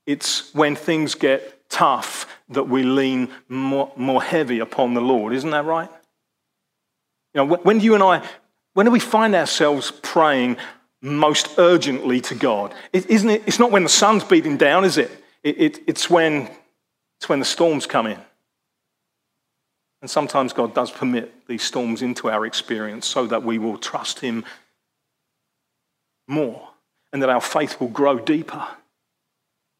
It's 0.05 0.53
when 0.53 0.75
things 0.75 1.15
get 1.15 1.67
tough 1.71 2.27
that 2.49 2.65
we 2.65 2.83
lean 2.83 3.29
more, 3.49 3.91
more 3.95 4.21
heavy 4.21 4.59
upon 4.59 4.93
the 4.93 5.01
Lord. 5.01 5.33
Isn't 5.33 5.49
that 5.49 5.65
right? 5.65 5.89
You 7.33 7.43
know, 7.43 7.55
when 7.55 7.79
do 7.79 7.85
you 7.85 7.95
and 7.95 8.03
I, 8.03 8.23
when 8.75 8.85
do 8.85 8.91
we 8.91 8.99
find 8.99 9.33
ourselves 9.33 9.91
praying 10.03 10.57
most 11.01 11.57
urgently 11.57 12.21
to 12.21 12.35
God? 12.35 12.75
is 12.93 13.07
isn't 13.07 13.29
it, 13.31 13.41
it's 13.47 13.57
not 13.57 13.71
when 13.71 13.81
the 13.81 13.89
sun's 13.89 14.23
beating 14.23 14.55
down, 14.55 14.85
is 14.85 14.99
it? 14.99 15.09
it, 15.41 15.59
it 15.59 15.79
it's, 15.87 16.11
when, 16.11 16.47
it's 17.17 17.27
when 17.27 17.39
the 17.39 17.45
storms 17.45 17.87
come 17.87 18.05
in. 18.05 18.19
And 20.05 20.09
sometimes 20.11 20.53
God 20.53 20.75
does 20.75 20.91
permit 20.91 21.47
these 21.47 21.63
storms 21.63 22.03
into 22.03 22.29
our 22.29 22.45
experience 22.45 23.07
so 23.07 23.25
that 23.25 23.41
we 23.41 23.57
will 23.57 23.79
trust 23.79 24.19
Him 24.19 24.45
more 26.27 26.69
and 27.11 27.23
that 27.23 27.29
our 27.31 27.41
faith 27.41 27.79
will 27.79 27.87
grow 27.87 28.19
deeper 28.19 28.67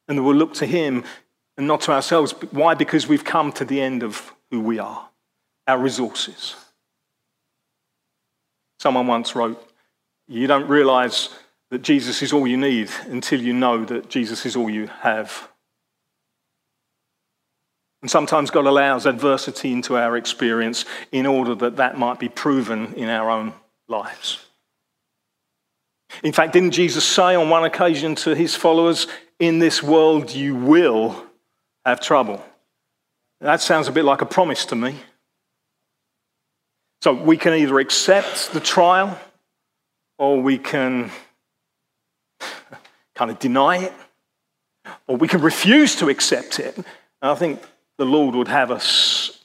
and 0.07 0.17
that 0.17 0.23
we'll 0.23 0.35
look 0.35 0.55
to 0.55 0.65
Him 0.65 1.03
and 1.57 1.67
not 1.67 1.81
to 1.81 1.91
ourselves. 1.91 2.31
Why? 2.49 2.73
Because 2.73 3.07
we've 3.07 3.23
come 3.23 3.51
to 3.51 3.65
the 3.65 3.79
end 3.79 4.01
of 4.01 4.33
who 4.49 4.61
we 4.61 4.79
are, 4.79 5.07
our 5.67 5.77
resources. 5.77 6.55
Someone 8.79 9.05
once 9.05 9.35
wrote, 9.35 9.63
You 10.27 10.47
don't 10.47 10.67
realize 10.67 11.29
that 11.69 11.83
Jesus 11.83 12.23
is 12.23 12.33
all 12.33 12.47
you 12.47 12.57
need 12.57 12.89
until 13.09 13.39
you 13.39 13.53
know 13.53 13.85
that 13.85 14.09
Jesus 14.09 14.43
is 14.47 14.55
all 14.55 14.71
you 14.71 14.87
have. 14.87 15.49
And 18.05 18.09
sometimes 18.11 18.51
God 18.51 18.67
allows 18.67 19.07
adversity 19.07 19.71
into 19.71 19.97
our 19.97 20.15
experience 20.15 20.85
in 21.11 21.25
order 21.25 21.55
that 21.55 21.77
that 21.77 21.97
might 21.97 22.19
be 22.19 22.29
proven 22.29 22.93
in 22.93 23.09
our 23.09 23.31
own 23.31 23.51
lives. 23.87 24.45
In 26.21 26.31
fact, 26.31 26.53
didn't 26.53 26.69
Jesus 26.69 27.03
say 27.03 27.33
on 27.33 27.49
one 27.49 27.63
occasion 27.63 28.13
to 28.17 28.35
his 28.35 28.53
followers, 28.53 29.07
In 29.39 29.57
this 29.57 29.81
world 29.81 30.31
you 30.31 30.55
will 30.55 31.25
have 31.83 31.99
trouble? 31.99 32.45
That 33.41 33.59
sounds 33.59 33.87
a 33.87 33.91
bit 33.91 34.05
like 34.05 34.21
a 34.21 34.27
promise 34.27 34.67
to 34.67 34.75
me. 34.75 34.97
So 37.01 37.11
we 37.11 37.37
can 37.37 37.55
either 37.55 37.79
accept 37.79 38.53
the 38.53 38.59
trial 38.59 39.19
or 40.19 40.39
we 40.39 40.59
can 40.59 41.09
kind 43.15 43.31
of 43.31 43.39
deny 43.39 43.77
it 43.77 43.93
or 45.07 45.17
we 45.17 45.27
can 45.27 45.41
refuse 45.41 45.95
to 45.95 46.09
accept 46.09 46.59
it. 46.59 46.77
And 46.77 46.85
I 47.23 47.33
think 47.33 47.59
the 47.97 48.05
Lord 48.05 48.35
would 48.35 48.47
have 48.47 48.71
us, 48.71 49.43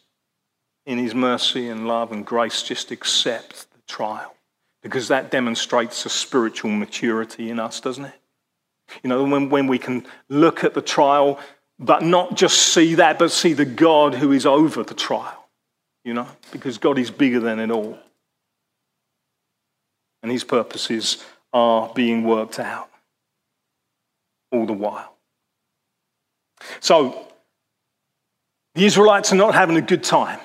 in 0.87 0.99
His 0.99 1.15
mercy 1.15 1.69
and 1.69 1.87
love 1.87 2.13
and 2.13 2.25
grace, 2.25 2.63
just 2.63 2.91
accept 2.91 3.71
the 3.73 3.81
trial 3.87 4.35
because 4.83 5.09
that 5.09 5.31
demonstrates 5.31 6.07
a 6.07 6.09
spiritual 6.09 6.71
maturity 6.71 7.51
in 7.51 7.61
us, 7.61 7.81
doesn't 7.81 8.07
it? 8.07 8.15
You 9.03 9.09
know, 9.09 9.23
when, 9.25 9.51
when 9.51 9.67
we 9.67 9.79
can 9.79 10.07
look 10.29 10.65
at 10.65 10.75
the 10.75 10.83
trial, 10.83 11.39
but 11.79 12.03
not 12.03 12.37
just 12.37 12.59
see 12.73 12.97
that, 12.97 13.19
but 13.19 13.31
see 13.31 13.53
the 13.53 13.65
God 13.65 14.15
who 14.15 14.33
is 14.33 14.47
over 14.47 14.83
the 14.83 14.95
trial, 14.95 15.49
you 16.05 16.15
know, 16.15 16.27
because 16.51 16.79
God 16.79 16.99
is 16.99 17.11
bigger 17.11 17.41
than 17.41 17.61
it 17.61 17.71
all. 17.71 17.99
And 20.23 20.33
his 20.33 20.45
purposes 20.45 21.25
are 21.53 21.91
being 21.95 22.25
worked 22.25 22.59
out 22.59 22.91
all 24.53 24.67
the 24.67 24.73
while. 24.73 25.15
So, 26.81 27.27
the 28.75 28.85
Israelites 28.85 29.33
are 29.33 29.37
not 29.37 29.55
having 29.55 29.77
a 29.77 29.83
good 29.83 30.05
time. 30.05 30.41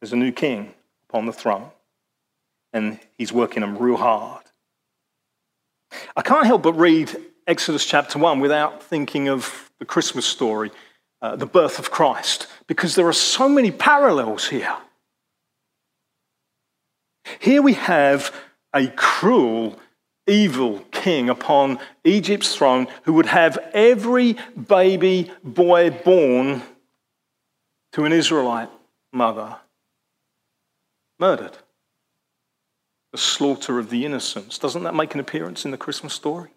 There's 0.00 0.12
a 0.12 0.16
new 0.16 0.32
king 0.32 0.74
upon 1.08 1.26
the 1.26 1.32
throne 1.32 1.70
and 2.72 2.98
he's 3.18 3.32
working 3.32 3.60
them 3.60 3.78
real 3.78 3.96
hard. 3.96 4.42
I 6.16 6.22
can't 6.22 6.46
help 6.46 6.62
but 6.62 6.72
read 6.74 7.14
Exodus 7.46 7.84
chapter 7.84 8.18
1 8.18 8.40
without 8.40 8.82
thinking 8.82 9.28
of 9.28 9.70
the 9.78 9.84
Christmas 9.84 10.24
story, 10.24 10.70
uh, 11.20 11.36
the 11.36 11.46
birth 11.46 11.78
of 11.78 11.90
Christ, 11.90 12.46
because 12.66 12.94
there 12.94 13.06
are 13.08 13.12
so 13.12 13.48
many 13.48 13.70
parallels 13.70 14.48
here. 14.48 14.74
Here 17.40 17.62
we 17.62 17.74
have 17.74 18.34
a 18.74 18.88
cruel, 18.88 19.78
evil 20.26 20.80
king 20.90 21.28
upon 21.28 21.78
Egypt's 22.04 22.54
throne 22.54 22.86
who 23.04 23.12
would 23.14 23.26
have 23.26 23.58
every 23.72 24.36
baby 24.68 25.30
boy 25.42 25.90
born 25.90 26.62
to 27.92 28.04
an 28.04 28.12
Israelite 28.12 28.70
mother 29.12 29.56
murdered 31.18 31.56
the 33.12 33.18
slaughter 33.18 33.78
of 33.78 33.90
the 33.90 34.04
innocents. 34.04 34.58
Doesn't 34.58 34.84
that 34.84 34.94
make 34.94 35.14
an 35.14 35.20
appearance 35.20 35.64
in 35.64 35.70
the 35.70 35.76
Christmas 35.76 36.14
story? 36.14 36.50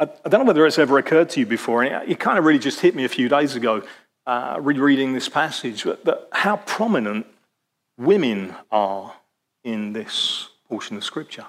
I, 0.00 0.06
don't 0.28 0.40
know 0.40 0.44
whether 0.44 0.64
it's 0.64 0.78
ever 0.78 0.98
occurred 0.98 1.30
to 1.30 1.40
you 1.40 1.46
before, 1.46 1.82
and 1.82 2.08
it, 2.08 2.20
kind 2.20 2.38
of 2.38 2.44
really 2.44 2.60
just 2.60 2.80
hit 2.80 2.94
me 2.94 3.04
a 3.04 3.08
few 3.08 3.28
days 3.28 3.56
ago 3.56 3.82
uh, 4.26 4.56
rereading 4.60 5.12
this 5.12 5.28
passage, 5.28 5.84
but, 5.84 6.04
but 6.04 6.28
how 6.32 6.58
prominent 6.58 7.26
women 7.98 8.54
are 8.70 9.14
in 9.64 9.92
this 9.92 10.50
portion 10.68 10.96
of 10.96 11.04
Scripture. 11.04 11.46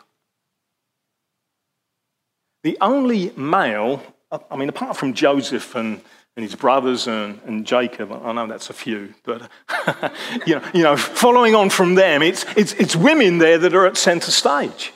The 2.64 2.78
only 2.82 3.32
male, 3.38 4.04
I 4.52 4.56
mean, 4.56 4.70
apart 4.70 4.98
from 4.98 5.14
Joseph 5.14 5.76
and 5.76 6.02
and 6.40 6.46
his 6.46 6.56
brothers 6.56 7.06
and, 7.06 7.38
and 7.46 7.66
Jacob. 7.66 8.14
I 8.14 8.32
know 8.32 8.48
that's 8.48 8.70
a 8.70 8.74
few, 8.74 9.14
but 9.24 9.50
you, 10.48 10.56
know, 10.56 10.64
you 10.74 10.84
know, 10.84 10.96
following 10.96 11.54
on 11.54 11.70
from 11.70 11.96
them, 11.96 12.22
it's, 12.22 12.46
it's, 12.56 12.72
it's 12.76 12.96
women 12.96 13.40
there 13.40 13.58
that 13.58 13.74
are 13.74 13.86
at 13.86 13.98
center 13.98 14.32
stage. 14.32 14.94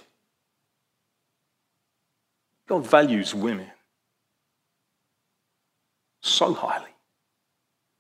God 2.66 2.88
values 2.88 3.36
women 3.36 3.68
so 6.22 6.54
highly, 6.54 6.96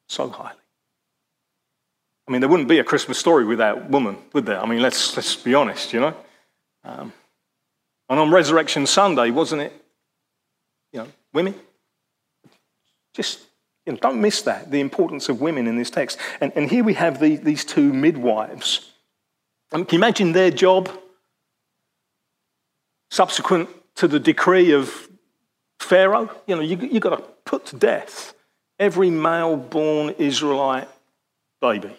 so 0.08 0.30
highly. 0.30 0.63
I 2.28 2.32
mean, 2.32 2.42
there 2.42 2.50
wouldn't 2.50 2.70
be 2.70 2.80
a 2.80 2.84
Christmas 2.84 3.18
story 3.18 3.46
without 3.46 3.90
woman, 3.90 4.18
would 4.34 4.46
there? 4.46 4.62
I 4.62 4.66
mean, 4.66 4.82
let's, 4.82 5.16
let's 5.16 5.36
be 5.36 5.54
honest, 5.54 5.92
you 5.92 6.00
know. 6.00 6.16
Um, 6.84 7.14
and 8.10 8.20
on 8.20 8.32
Resurrection 8.32 8.86
Sunday, 8.86 9.30
wasn't 9.30 9.64
it, 9.64 9.74
you 10.92 11.00
know, 11.00 11.08
women? 11.34 11.56
Just 13.14 13.42
you 13.86 13.94
know, 13.94 14.00
don't 14.00 14.22
miss 14.22 14.42
that, 14.44 14.72
the 14.72 14.80
importance 14.80 15.28
of 15.28 15.42
women 15.42 15.68
in 15.68 15.78
this 15.78 15.90
text. 15.90 16.18
And, 16.40 16.54
and 16.56 16.70
here 16.70 16.84
we 16.84 16.94
have 16.94 17.20
the, 17.20 17.36
these 17.36 17.66
two 17.66 17.92
midwives. 17.92 18.92
And 19.72 19.88
can 19.88 19.98
you 19.98 20.00
imagine 20.00 20.32
their 20.32 20.52
job 20.52 20.90
subsequent 23.12 23.70
to 23.96 24.08
the 24.08 24.20
decree 24.20 24.72
of 24.72 25.10
Pharaoh? 25.80 26.30
You 26.48 26.56
know, 26.56 26.62
you, 26.62 26.78
you've 26.78 27.04
got 27.04 27.18
to 27.18 27.24
put 27.46 27.66
to 27.68 27.76
death 27.76 28.34
every 28.80 29.10
male 29.10 29.58
born 29.58 30.16
Israelite 30.18 30.88
baby. 31.60 31.96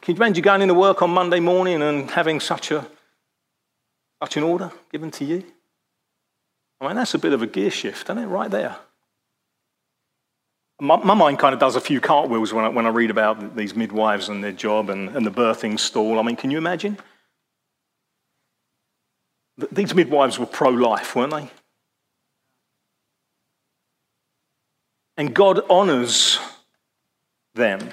Can 0.00 0.14
you 0.14 0.16
imagine 0.16 0.42
going 0.42 0.62
into 0.62 0.74
work 0.74 1.02
on 1.02 1.10
Monday 1.10 1.40
morning 1.40 1.82
and 1.82 2.10
having 2.10 2.40
such, 2.40 2.70
a, 2.70 2.86
such 4.22 4.36
an 4.36 4.42
order 4.42 4.72
given 4.90 5.10
to 5.12 5.24
you? 5.24 5.44
I 6.80 6.88
mean, 6.88 6.96
that's 6.96 7.14
a 7.14 7.18
bit 7.18 7.32
of 7.32 7.42
a 7.42 7.46
gear 7.46 7.70
shift, 7.70 8.04
isn't 8.06 8.18
it, 8.18 8.26
right 8.26 8.50
there? 8.50 8.76
my, 10.82 10.96
my, 10.96 11.14
mind 11.14 11.38
kind 11.38 11.54
of 11.54 11.60
does 11.60 11.76
a 11.76 11.80
few 11.80 12.00
cartwheels 12.00 12.52
when 12.52 12.64
I, 12.64 12.68
when 12.68 12.86
I 12.86 12.88
read 12.88 13.10
about 13.10 13.54
these 13.56 13.76
midwives 13.76 14.28
and 14.28 14.42
their 14.42 14.52
job 14.52 14.90
and, 14.90 15.14
and 15.16 15.24
the 15.24 15.30
birthing 15.30 15.78
stall. 15.78 16.18
I 16.18 16.22
mean, 16.22 16.34
can 16.34 16.50
you 16.50 16.58
imagine? 16.58 16.98
These 19.70 19.94
midwives 19.94 20.40
were 20.40 20.46
pro 20.46 20.70
life, 20.70 21.14
weren't 21.14 21.32
they? 21.32 21.50
And 25.16 25.32
God 25.32 25.60
honors 25.70 26.40
them 27.54 27.92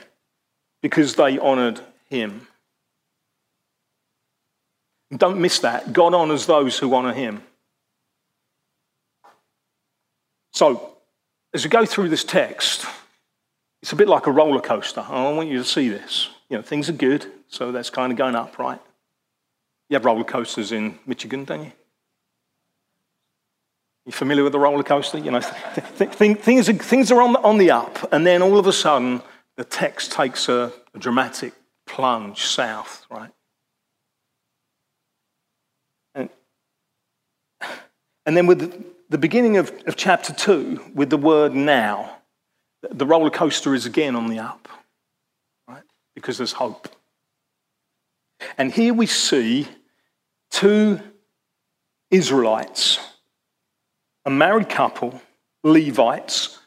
because 0.82 1.16
they 1.16 1.38
honored 1.38 1.82
him. 2.10 2.48
Don't 5.16 5.40
miss 5.40 5.60
that. 5.60 5.92
God 5.92 6.14
honors 6.14 6.46
those 6.46 6.78
who 6.78 6.94
honor 6.94 7.14
him. 7.14 7.42
So, 10.52 10.98
as 11.54 11.64
we 11.64 11.70
go 11.70 11.86
through 11.86 12.10
this 12.10 12.24
text, 12.24 12.86
it's 13.82 13.92
a 13.92 13.96
bit 13.96 14.08
like 14.08 14.28
a 14.28 14.32
roller 14.32 14.62
coaster. 14.62 15.02
I 15.08 15.32
want 15.32 15.50
you 15.50 15.58
to 15.58 15.64
see 15.64 15.90
this. 15.90 16.30
You 16.50 16.58
know, 16.58 16.64
things 16.64 16.90
are 16.90 16.94
good, 16.94 17.26
so 17.48 17.72
that's 17.72 17.90
kind 17.90 18.12
of 18.12 18.18
going 18.18 18.36
up, 18.36 18.60
right? 18.60 18.80
You 19.90 19.96
have 19.96 20.06
roller 20.06 20.24
coasters 20.24 20.72
in 20.72 21.00
Michigan, 21.06 21.46
don't 21.46 21.66
you? 21.66 21.72
You 24.06 24.12
familiar 24.12 24.44
with 24.44 24.54
the 24.54 24.60
roller 24.60 24.84
coaster? 24.84 25.18
You 25.18 25.32
know, 25.32 25.42
th- 25.98 26.18
th- 26.18 26.38
things 26.38 26.70
are, 26.70 26.74
things 26.74 27.12
are 27.12 27.22
on 27.22 27.34
the, 27.34 27.42
on 27.42 27.58
the 27.58 27.72
up, 27.72 28.12
and 28.12 28.26
then 28.26 28.42
all 28.42 28.58
of 28.58 28.68
a 28.68 28.74
sudden, 28.74 29.22
the 29.60 29.66
text 29.66 30.14
takes 30.14 30.48
a, 30.48 30.72
a 30.96 31.00
dramatic 31.00 31.52
plunge 31.86 32.46
south, 32.46 33.06
right? 33.12 33.30
And, 36.16 36.30
and 38.26 38.38
then 38.38 38.48
with 38.48 38.60
the, 38.60 38.86
the 39.10 39.18
beginning 39.18 39.58
of, 39.58 39.74
of 39.86 39.98
chapter 39.98 40.32
2, 40.32 40.92
with 40.96 41.10
the 41.10 41.18
word 41.18 41.54
now, 41.56 42.20
the 42.90 43.06
roller 43.06 43.30
coaster 43.30 43.76
is 43.76 43.86
again 43.86 44.16
on 44.16 44.30
the 44.30 44.40
up, 44.40 44.70
right? 45.68 45.84
Because 46.16 46.38
there's 46.38 46.54
hope. 46.54 46.88
And 48.58 48.72
here 48.72 48.94
we 48.94 49.08
see 49.08 49.68
two 50.52 51.02
Israelites, 52.12 52.98
a 54.24 54.30
married 54.30 54.70
couple, 54.70 55.22
Levites, 55.66 56.60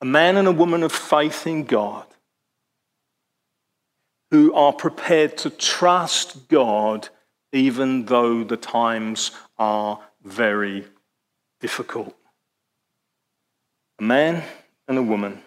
a 0.00 0.04
man 0.04 0.36
and 0.36 0.48
a 0.48 0.52
woman 0.52 0.82
of 0.82 0.90
faith 0.90 1.46
in 1.46 1.62
God, 1.62 2.06
who 4.34 4.52
are 4.52 4.72
prepared 4.72 5.38
to 5.38 5.48
trust 5.48 6.48
God 6.48 7.08
even 7.52 8.06
though 8.06 8.42
the 8.42 8.56
times 8.56 9.30
are 9.60 10.00
very 10.24 10.84
difficult. 11.60 12.16
A 14.00 14.02
man 14.02 14.42
and 14.88 14.98
a 14.98 15.02
woman, 15.04 15.40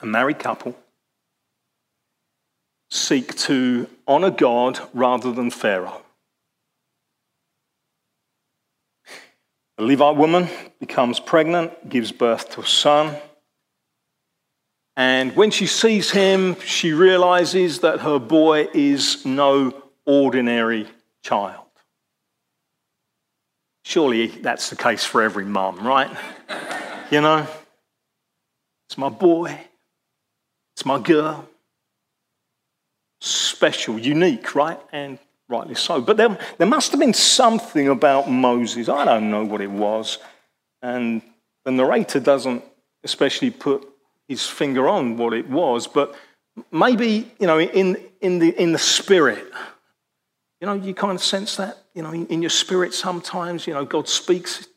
a 0.00 0.06
married 0.06 0.38
couple, 0.38 0.78
seek 2.88 3.34
to 3.38 3.88
honor 4.06 4.30
God 4.30 4.78
rather 4.94 5.32
than 5.32 5.50
Pharaoh. 5.50 6.02
A 9.78 9.82
Levite 9.82 10.14
woman 10.14 10.46
becomes 10.78 11.18
pregnant, 11.18 11.88
gives 11.88 12.12
birth 12.12 12.50
to 12.50 12.60
a 12.60 12.66
son. 12.66 13.16
And 14.96 15.34
when 15.34 15.50
she 15.50 15.66
sees 15.66 16.10
him, 16.10 16.60
she 16.60 16.92
realizes 16.92 17.80
that 17.80 18.00
her 18.00 18.18
boy 18.18 18.68
is 18.74 19.24
no 19.24 19.72
ordinary 20.04 20.86
child. 21.22 21.66
Surely 23.84 24.26
that's 24.28 24.70
the 24.70 24.76
case 24.76 25.04
for 25.04 25.22
every 25.22 25.44
mum, 25.44 25.86
right? 25.86 26.10
you 27.10 27.20
know, 27.20 27.46
it's 28.88 28.98
my 28.98 29.08
boy, 29.08 29.58
it's 30.76 30.84
my 30.84 30.98
girl. 30.98 31.48
Special, 33.20 33.98
unique, 33.98 34.54
right? 34.54 34.80
And 34.92 35.18
rightly 35.48 35.76
so. 35.76 36.00
But 36.00 36.16
there, 36.16 36.36
there 36.58 36.66
must 36.66 36.90
have 36.90 37.00
been 37.00 37.14
something 37.14 37.88
about 37.88 38.28
Moses. 38.28 38.88
I 38.88 39.04
don't 39.04 39.30
know 39.30 39.44
what 39.44 39.60
it 39.60 39.70
was. 39.70 40.18
And 40.82 41.22
the 41.64 41.70
narrator 41.70 42.18
doesn't 42.18 42.64
especially 43.04 43.50
put 43.50 43.88
his 44.28 44.46
finger 44.46 44.88
on 44.88 45.16
what 45.16 45.32
it 45.32 45.48
was, 45.48 45.86
but 45.86 46.14
maybe, 46.70 47.30
you 47.38 47.46
know, 47.46 47.60
in, 47.60 47.96
in, 48.20 48.38
the, 48.38 48.50
in 48.60 48.72
the 48.72 48.78
spirit, 48.78 49.44
you 50.60 50.66
know, 50.66 50.74
you 50.74 50.94
kind 50.94 51.14
of 51.14 51.22
sense 51.22 51.56
that, 51.56 51.78
you 51.94 52.02
know, 52.02 52.12
in, 52.12 52.26
in 52.26 52.42
your 52.42 52.50
spirit 52.50 52.94
sometimes, 52.94 53.66
you 53.66 53.74
know, 53.74 53.84
God 53.84 54.08
speaks 54.08 54.68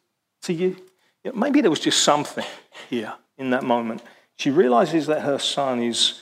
to 0.43 0.53
you. 0.53 0.75
you 1.23 1.31
know, 1.31 1.33
maybe 1.33 1.61
there 1.61 1.69
was 1.69 1.79
just 1.79 2.03
something 2.03 2.45
here 2.89 3.13
in 3.37 3.51
that 3.51 3.63
moment. 3.63 4.01
She 4.37 4.51
realizes 4.51 5.07
that 5.07 5.21
her 5.21 5.39
son 5.39 5.81
is, 5.81 6.21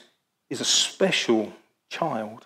is 0.50 0.62
a 0.62 0.66
special 0.66 1.54
child. 1.90 2.46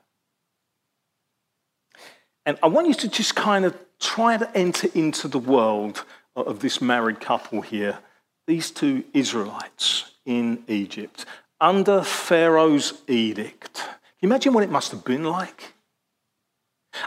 And 2.46 2.58
I 2.63 2.68
want 2.68 2.88
you 2.88 2.94
to 2.94 3.10
just 3.10 3.36
kind 3.36 3.66
of 3.66 3.76
try 4.00 4.38
to 4.38 4.58
enter 4.58 4.88
into 4.94 5.28
the 5.28 5.40
world 5.40 6.06
of 6.36 6.60
this 6.60 6.82
married 6.82 7.20
couple 7.20 7.62
here, 7.62 7.98
these 8.46 8.72
two 8.72 9.04
Israelites 9.13 10.12
in 10.28 10.63
Egypt, 10.68 11.26
under 11.60 12.04
Pharaoh's 12.04 13.02
edict. 13.08 13.76
Can 13.76 14.22
you 14.22 14.30
imagine 14.30 14.54
what 14.54 14.63
it 14.63 14.70
must 14.70 14.92
have 14.92 15.04
been 15.04 15.24
like? 15.24 15.74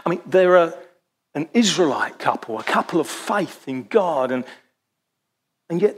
I 0.05 0.09
mean, 0.09 0.21
they're 0.25 0.57
a, 0.57 0.73
an 1.35 1.47
Israelite 1.53 2.19
couple, 2.19 2.59
a 2.59 2.63
couple 2.63 2.99
of 2.99 3.07
faith 3.07 3.67
in 3.67 3.83
God, 3.83 4.31
and, 4.31 4.43
and 5.69 5.81
yet 5.81 5.95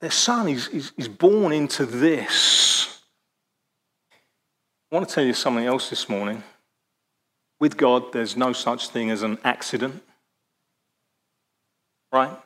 their 0.00 0.10
son 0.10 0.48
is, 0.48 0.68
is, 0.68 0.92
is 0.96 1.08
born 1.08 1.52
into 1.52 1.84
this. 1.84 3.00
I 4.90 4.96
want 4.96 5.08
to 5.08 5.14
tell 5.14 5.24
you 5.24 5.34
something 5.34 5.66
else 5.66 5.90
this 5.90 6.08
morning. 6.08 6.42
With 7.60 7.76
God, 7.76 8.12
there's 8.12 8.36
no 8.36 8.52
such 8.52 8.88
thing 8.88 9.10
as 9.10 9.22
an 9.22 9.38
accident, 9.44 10.02
right? 12.10 12.38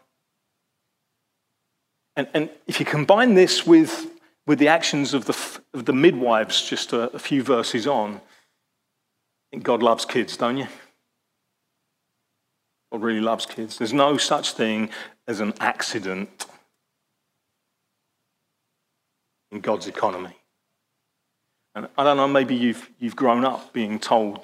And, 2.17 2.29
and 2.35 2.51
if 2.67 2.79
you 2.79 2.87
combine 2.87 3.35
this 3.35 3.67
with, 3.67 4.11
with 4.47 4.59
the 4.59 4.69
actions 4.69 5.15
of 5.15 5.25
the, 5.25 5.61
of 5.75 5.87
the 5.87 5.93
midwives 5.93 6.63
just 6.63 6.93
a, 6.93 7.11
a 7.15 7.19
few 7.19 7.43
verses 7.43 7.87
on, 7.87 8.21
God 9.63 9.83
loves 9.83 10.05
kids, 10.05 10.37
don't 10.37 10.59
you? 10.59 10.67
God 12.91 13.03
really 13.03 13.21
loves 13.21 13.47
kids. 13.47 13.79
There's 13.79 13.93
no 13.93 14.17
such 14.17 14.53
thing 14.53 14.91
as 15.27 15.41
an 15.41 15.55
accident 15.61 16.47
in 19.51 19.61
God's 19.61 19.87
economy. 19.87 20.37
And 21.75 21.89
I 21.97 22.05
don't 22.05 22.19
know, 22.19 22.29
maybe 22.29 22.55
you've, 22.55 22.91
you've 22.99 23.17
grown 23.17 23.45
up 23.45 23.73
being 23.73 23.99
told 23.99 24.41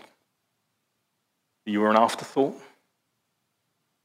you 1.67 1.81
were 1.81 1.91
an 1.91 1.97
afterthought. 1.97 2.57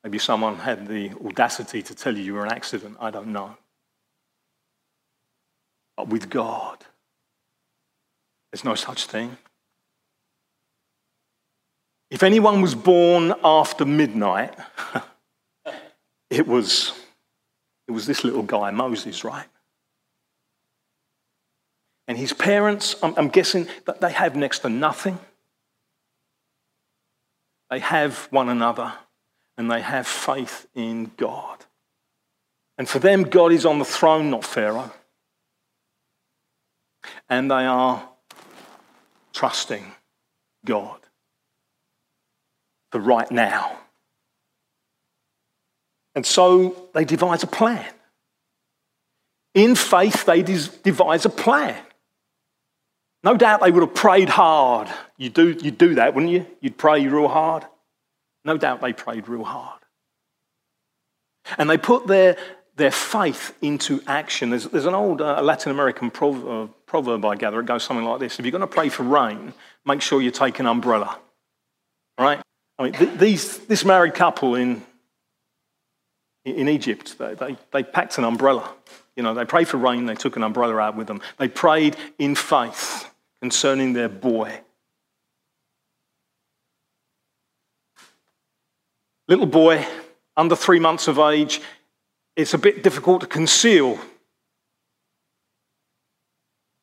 Maybe 0.04 0.20
someone 0.20 0.58
had 0.58 0.88
the 0.88 1.12
audacity 1.26 1.82
to 1.82 1.96
tell 1.96 2.18
you 2.18 2.24
you 2.24 2.34
were 2.34 2.46
an 2.46 2.52
accident. 2.52 2.98
I 3.00 3.10
don't 3.10 3.28
know. 3.28 3.56
But 5.96 6.10
with 6.10 6.30
God, 6.30 6.84
there's 8.52 8.66
no 8.66 8.76
such 8.76 9.06
thing. 9.06 9.38
If 12.12 12.22
anyone 12.22 12.62
was 12.62 12.76
born 12.76 13.34
after 13.44 13.86
midnight, 13.86 14.54
it 16.30 16.48
was, 16.48 16.92
it 17.88 17.92
was 17.92 18.06
this 18.06 18.24
little 18.24 18.44
guy, 18.44 18.72
Moses, 18.72 19.24
right? 19.24 19.48
And 22.08 22.18
his 22.18 22.34
parents, 22.34 22.96
I'm, 23.02 23.14
I'm 23.16 23.30
guessing 23.30 23.68
that 23.86 24.02
they 24.02 24.12
have 24.12 24.36
next 24.36 24.60
to 24.60 24.70
nothing. 24.70 25.18
They 27.70 27.80
have 27.80 28.28
one 28.30 28.50
another 28.50 28.94
and 29.58 29.70
they 29.70 29.82
have 29.82 30.08
faith 30.08 30.68
in 30.76 31.12
God. 31.18 31.66
And 32.78 32.90
for 32.90 33.00
them, 33.00 33.24
God 33.24 33.52
is 33.52 33.66
on 33.66 33.80
the 33.80 33.86
throne, 33.86 34.30
not 34.30 34.44
Pharaoh. 34.44 34.92
And 37.30 37.52
they 37.52 37.66
are 37.66 38.10
trusting 39.34 39.92
God 40.66 41.00
for 42.92 43.00
right 43.00 43.30
now. 43.32 43.78
And 46.16 46.26
so 46.26 46.90
they 46.94 47.06
devise 47.06 47.44
a 47.44 47.48
plan. 47.48 47.92
In 49.54 49.76
faith, 49.76 50.26
they 50.26 50.42
devise 50.42 51.26
a 51.26 51.30
plan. 51.30 51.76
No 53.24 53.38
doubt 53.38 53.62
they 53.62 53.72
would 53.72 53.84
have 53.84 53.96
prayed 53.96 54.30
hard. 54.30 54.90
You 55.18 55.30
do, 55.30 55.58
you'd 55.62 55.78
do 55.78 55.96
that, 55.96 56.14
wouldn't 56.14 56.32
you? 56.32 56.46
You'd 56.60 56.78
pray 56.78 57.06
real 57.08 57.28
hard. 57.28 57.66
No 58.46 58.58
doubt 58.58 58.82
they 58.82 58.94
prayed 58.94 59.28
real 59.28 59.44
hard. 59.44 59.80
And 61.58 61.70
they 61.70 61.78
put 61.78 62.08
their, 62.08 62.38
their 62.76 62.92
faith 62.92 63.56
into 63.62 64.02
action. 64.08 64.50
There's, 64.50 64.66
there's 64.66 64.86
an 64.86 64.96
old 64.96 65.22
uh, 65.22 65.42
Latin 65.42 65.72
American 65.72 66.10
proverb, 66.10 66.48
uh, 66.48 66.72
proverb, 66.86 67.26
I 67.26 67.36
gather. 67.36 67.60
It 67.60 67.66
goes 67.66 67.84
something 67.84 68.06
like 68.06 68.20
this 68.20 68.40
If 68.40 68.46
you're 68.46 68.52
going 68.52 68.62
to 68.62 68.68
pray 68.68 68.90
for 68.90 69.04
rain, 69.04 69.54
make 69.86 70.02
sure 70.02 70.22
you 70.22 70.32
take 70.32 70.60
an 70.60 70.66
umbrella. 70.66 71.18
Right? 72.18 72.42
I 72.78 72.84
mean, 72.84 72.94
th- 72.94 73.18
these, 73.18 73.60
this 73.60 73.86
married 73.86 74.14
couple 74.14 74.56
in, 74.56 74.84
in 76.46 76.68
Egypt, 76.68 77.18
they, 77.18 77.34
they, 77.36 77.58
they 77.72 77.84
packed 77.84 78.18
an 78.18 78.24
umbrella. 78.24 78.70
You 79.16 79.24
know, 79.24 79.34
they 79.34 79.46
prayed 79.46 79.68
for 79.68 79.78
rain, 79.78 80.06
they 80.06 80.16
took 80.16 80.36
an 80.36 80.44
umbrella 80.44 80.78
out 80.78 80.96
with 80.96 81.08
them. 81.08 81.22
They 81.38 81.48
prayed 81.48 81.96
in 82.18 82.36
faith 82.36 83.12
concerning 83.42 83.94
their 83.94 84.10
boy. 84.10 84.62
Little 89.28 89.46
boy, 89.46 89.86
under 90.36 90.56
three 90.56 90.80
months 90.80 91.08
of 91.08 91.20
age, 91.20 91.62
it's 92.36 92.54
a 92.54 92.58
bit 92.58 92.84
difficult 92.84 93.22
to 93.22 93.28
conceal 93.28 94.00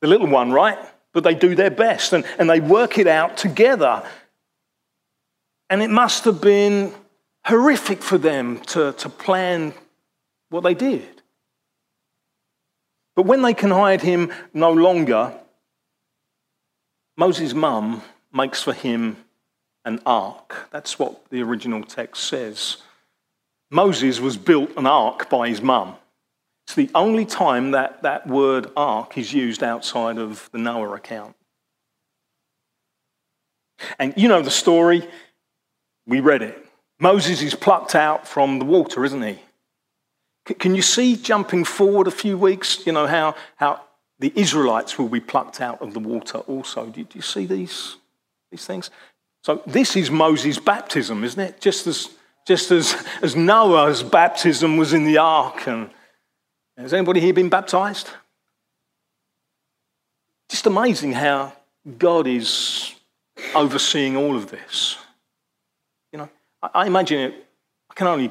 the 0.01 0.09
little 0.09 0.27
one, 0.27 0.51
right? 0.53 0.79
But 1.13 1.25
they 1.25 1.35
do 1.35 1.55
their 1.55 1.71
best 1.71 2.13
and, 2.13 2.25
and 2.39 2.49
they 2.49 2.61
work 2.61 2.99
it 2.99 3.07
out 3.07 3.37
together. 3.37 4.03
And 5.69 5.83
it 5.83 5.91
must 5.91 6.25
have 6.25 6.41
been 6.41 6.95
horrific 7.45 8.03
for 8.03 8.17
them 8.19 8.61
to, 8.61 8.93
to 8.93 9.09
plan 9.09 9.75
what 10.49 10.63
they 10.63 10.75
did. 10.75 11.23
But 13.17 13.27
when 13.27 13.43
they 13.43 13.55
can 13.55 13.71
hide 13.71 14.01
him 14.01 14.33
no 14.55 14.73
longer, 14.73 15.35
Moses' 17.17 17.53
mum 17.53 18.03
makes 18.33 18.63
for 18.63 18.73
him 18.73 19.17
an 19.85 20.01
ark. 20.05 20.69
That's 20.71 20.99
what 20.99 21.29
the 21.31 21.43
original 21.43 21.83
text 21.83 22.25
says. 22.25 22.79
Moses 23.71 24.21
was 24.21 24.37
built 24.37 24.71
an 24.77 24.87
ark 24.87 25.31
by 25.31 25.49
his 25.49 25.63
mum. 25.63 25.97
It's 26.67 26.75
the 26.75 26.91
only 26.95 27.25
time 27.25 27.73
that 27.73 28.03
that 28.03 28.27
word 28.27 28.69
ark 28.77 29.17
is 29.19 29.33
used 29.33 29.63
outside 29.63 30.19
of 30.19 30.49
the 30.53 30.59
Noah 30.59 30.95
account. 30.95 31.35
And 33.99 34.15
you 34.17 34.29
know 34.29 34.43
the 34.43 34.51
story. 34.51 35.09
We 36.07 36.21
read 36.21 36.43
it. 36.43 36.67
Moses 36.99 37.43
is 37.43 37.55
plucked 37.55 37.95
out 37.95 38.29
from 38.29 38.59
the 38.59 38.65
water, 38.65 39.05
isn't 39.05 39.23
he? 39.23 39.39
Can 40.59 40.75
you 40.75 40.83
see 40.83 41.17
jumping 41.17 41.65
forward 41.65 42.07
a 42.07 42.11
few 42.11 42.37
weeks, 42.37 42.85
you 42.87 42.93
know, 42.93 43.07
how, 43.07 43.35
how 43.57 43.81
the 44.19 44.33
Israelites 44.35 44.99
will 44.99 45.09
be 45.09 45.21
plucked 45.21 45.61
out 45.61 45.81
of 45.81 45.95
the 45.95 46.01
water 46.01 46.39
also? 46.39 46.87
Do 46.87 47.07
you 47.15 47.23
see 47.23 47.47
these, 47.47 47.97
these 48.51 48.67
things? 48.67 48.91
So 49.43 49.63
this 49.67 49.97
is 49.97 50.11
Moses' 50.11 50.59
baptism, 50.59 51.25
isn't 51.25 51.41
it? 51.41 51.61
Just 51.61 51.87
as, 51.87 52.11
just 52.47 52.71
as, 52.71 52.95
as 53.23 53.37
Noah's 53.37 54.03
baptism 54.03 54.77
was 54.77 54.93
in 54.93 55.05
the 55.05 55.19
ark. 55.19 55.67
And 55.67 55.91
has 56.77 56.93
anybody 56.93 57.21
here 57.21 57.33
been 57.33 57.49
baptized? 57.49 58.11
Just 60.49 60.67
amazing 60.67 61.13
how 61.13 61.53
God 61.99 62.27
is 62.27 62.95
overseeing 63.55 64.17
all 64.17 64.37
of 64.37 64.51
this. 64.51 64.99
You 66.13 66.19
know, 66.19 66.29
I, 66.63 66.71
I 66.75 66.87
imagine 66.87 67.21
it, 67.21 67.47
I 67.91 67.95
can 67.95 68.07
only 68.09 68.31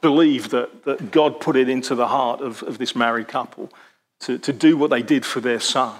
believe 0.00 0.50
that, 0.50 0.84
that 0.84 1.10
God 1.10 1.40
put 1.40 1.56
it 1.56 1.68
into 1.68 1.94
the 1.94 2.06
heart 2.06 2.40
of, 2.40 2.62
of 2.62 2.78
this 2.78 2.94
married 2.94 3.28
couple 3.28 3.72
to, 4.20 4.38
to 4.38 4.52
do 4.52 4.76
what 4.76 4.90
they 4.90 5.02
did 5.02 5.26
for 5.26 5.40
their 5.40 5.60
son, 5.60 5.96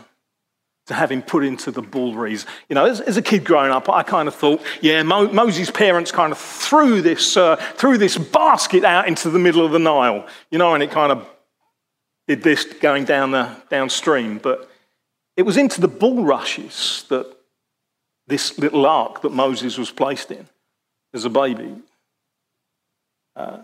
to 0.90 0.94
have 0.94 1.12
him 1.12 1.22
put 1.22 1.44
into 1.44 1.70
the 1.70 1.82
bulrushes. 1.82 2.46
You 2.68 2.74
know, 2.74 2.84
as, 2.84 3.00
as 3.00 3.16
a 3.16 3.22
kid 3.22 3.44
growing 3.44 3.70
up, 3.70 3.88
I 3.88 4.02
kind 4.02 4.26
of 4.26 4.34
thought, 4.34 4.60
yeah, 4.80 5.04
Mo, 5.04 5.28
Moses' 5.32 5.70
parents 5.70 6.10
kind 6.10 6.32
of 6.32 6.38
threw 6.38 7.00
this, 7.00 7.36
uh, 7.36 7.54
threw 7.76 7.96
this 7.96 8.18
basket 8.18 8.84
out 8.84 9.06
into 9.06 9.30
the 9.30 9.38
middle 9.38 9.64
of 9.64 9.70
the 9.70 9.78
Nile, 9.78 10.26
you 10.50 10.58
know, 10.58 10.74
and 10.74 10.82
it 10.82 10.90
kind 10.90 11.12
of 11.12 11.28
did 12.26 12.42
this 12.42 12.64
going 12.64 13.04
down 13.04 13.30
the 13.30 13.54
downstream. 13.70 14.38
But 14.38 14.68
it 15.36 15.42
was 15.42 15.56
into 15.56 15.80
the 15.80 15.86
bulrushes 15.86 17.04
that 17.08 17.36
this 18.26 18.58
little 18.58 18.84
ark 18.84 19.22
that 19.22 19.30
Moses 19.30 19.78
was 19.78 19.92
placed 19.92 20.32
in 20.32 20.48
as 21.14 21.24
a 21.24 21.30
baby 21.30 21.76
uh, 23.36 23.58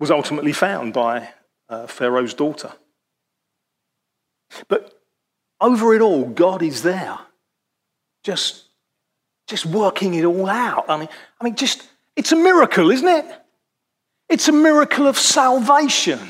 was 0.00 0.10
ultimately 0.10 0.54
found 0.54 0.94
by 0.94 1.28
uh, 1.68 1.86
Pharaoh's 1.86 2.32
daughter. 2.32 2.72
But 4.68 4.97
over 5.60 5.94
it 5.94 6.00
all, 6.00 6.24
God 6.24 6.62
is 6.62 6.82
there, 6.82 7.18
just, 8.22 8.64
just 9.46 9.66
working 9.66 10.14
it 10.14 10.24
all 10.24 10.48
out. 10.48 10.86
I 10.88 10.96
mean, 10.96 11.08
I 11.40 11.44
mean, 11.44 11.56
just 11.56 11.88
it's 12.16 12.32
a 12.32 12.36
miracle, 12.36 12.90
isn't 12.90 13.08
it? 13.08 13.24
It's 14.28 14.48
a 14.48 14.52
miracle 14.52 15.06
of 15.06 15.16
salvation. 15.16 16.20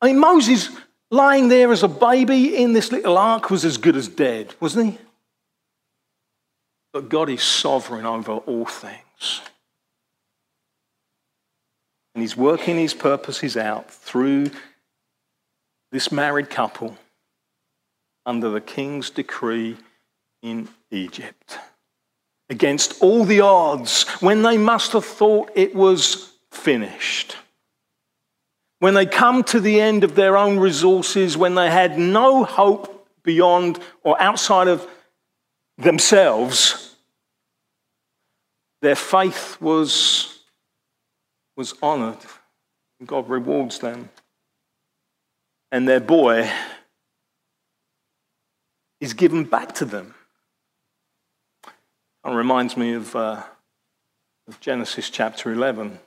I 0.00 0.06
mean, 0.06 0.18
Moses 0.18 0.68
lying 1.10 1.48
there 1.48 1.70
as 1.70 1.82
a 1.82 1.88
baby 1.88 2.56
in 2.56 2.72
this 2.72 2.90
little 2.90 3.16
ark 3.16 3.50
was 3.50 3.64
as 3.64 3.76
good 3.78 3.96
as 3.96 4.08
dead, 4.08 4.54
wasn't 4.60 4.92
he? 4.92 4.98
But 6.92 7.08
God 7.08 7.30
is 7.30 7.42
sovereign 7.42 8.04
over 8.04 8.32
all 8.32 8.66
things. 8.66 9.42
And 12.14 12.22
He's 12.22 12.36
working 12.36 12.76
His 12.76 12.94
purposes 12.94 13.56
out 13.56 13.90
through 13.90 14.50
this 15.92 16.10
married 16.10 16.50
couple 16.50 16.96
under 18.24 18.50
the 18.50 18.60
king's 18.60 19.10
decree 19.10 19.76
in 20.42 20.68
Egypt. 20.90 21.58
Against 22.50 23.02
all 23.02 23.24
the 23.24 23.40
odds, 23.40 24.08
when 24.20 24.42
they 24.42 24.58
must 24.58 24.92
have 24.92 25.04
thought 25.04 25.50
it 25.54 25.74
was 25.74 26.32
finished. 26.50 27.36
When 28.80 28.94
they 28.94 29.06
come 29.06 29.44
to 29.44 29.60
the 29.60 29.80
end 29.80 30.04
of 30.04 30.14
their 30.14 30.36
own 30.36 30.58
resources, 30.58 31.36
when 31.36 31.54
they 31.54 31.70
had 31.70 31.98
no 31.98 32.44
hope 32.44 33.08
beyond 33.22 33.78
or 34.02 34.20
outside 34.20 34.68
of 34.68 34.86
themselves, 35.78 36.96
their 38.82 38.96
faith 38.96 39.56
was, 39.60 40.40
was 41.56 41.74
honored. 41.80 42.18
God 43.06 43.28
rewards 43.28 43.78
them. 43.78 44.10
And 45.70 45.88
their 45.88 46.00
boy 46.00 46.50
is 49.02 49.14
given 49.14 49.42
back 49.42 49.74
to 49.74 49.84
them. 49.84 50.14
It 52.24 52.30
reminds 52.30 52.76
me 52.76 52.92
of, 52.92 53.16
uh, 53.16 53.42
of 54.46 54.60
Genesis 54.60 55.10
chapter 55.10 55.50
11. 55.50 55.98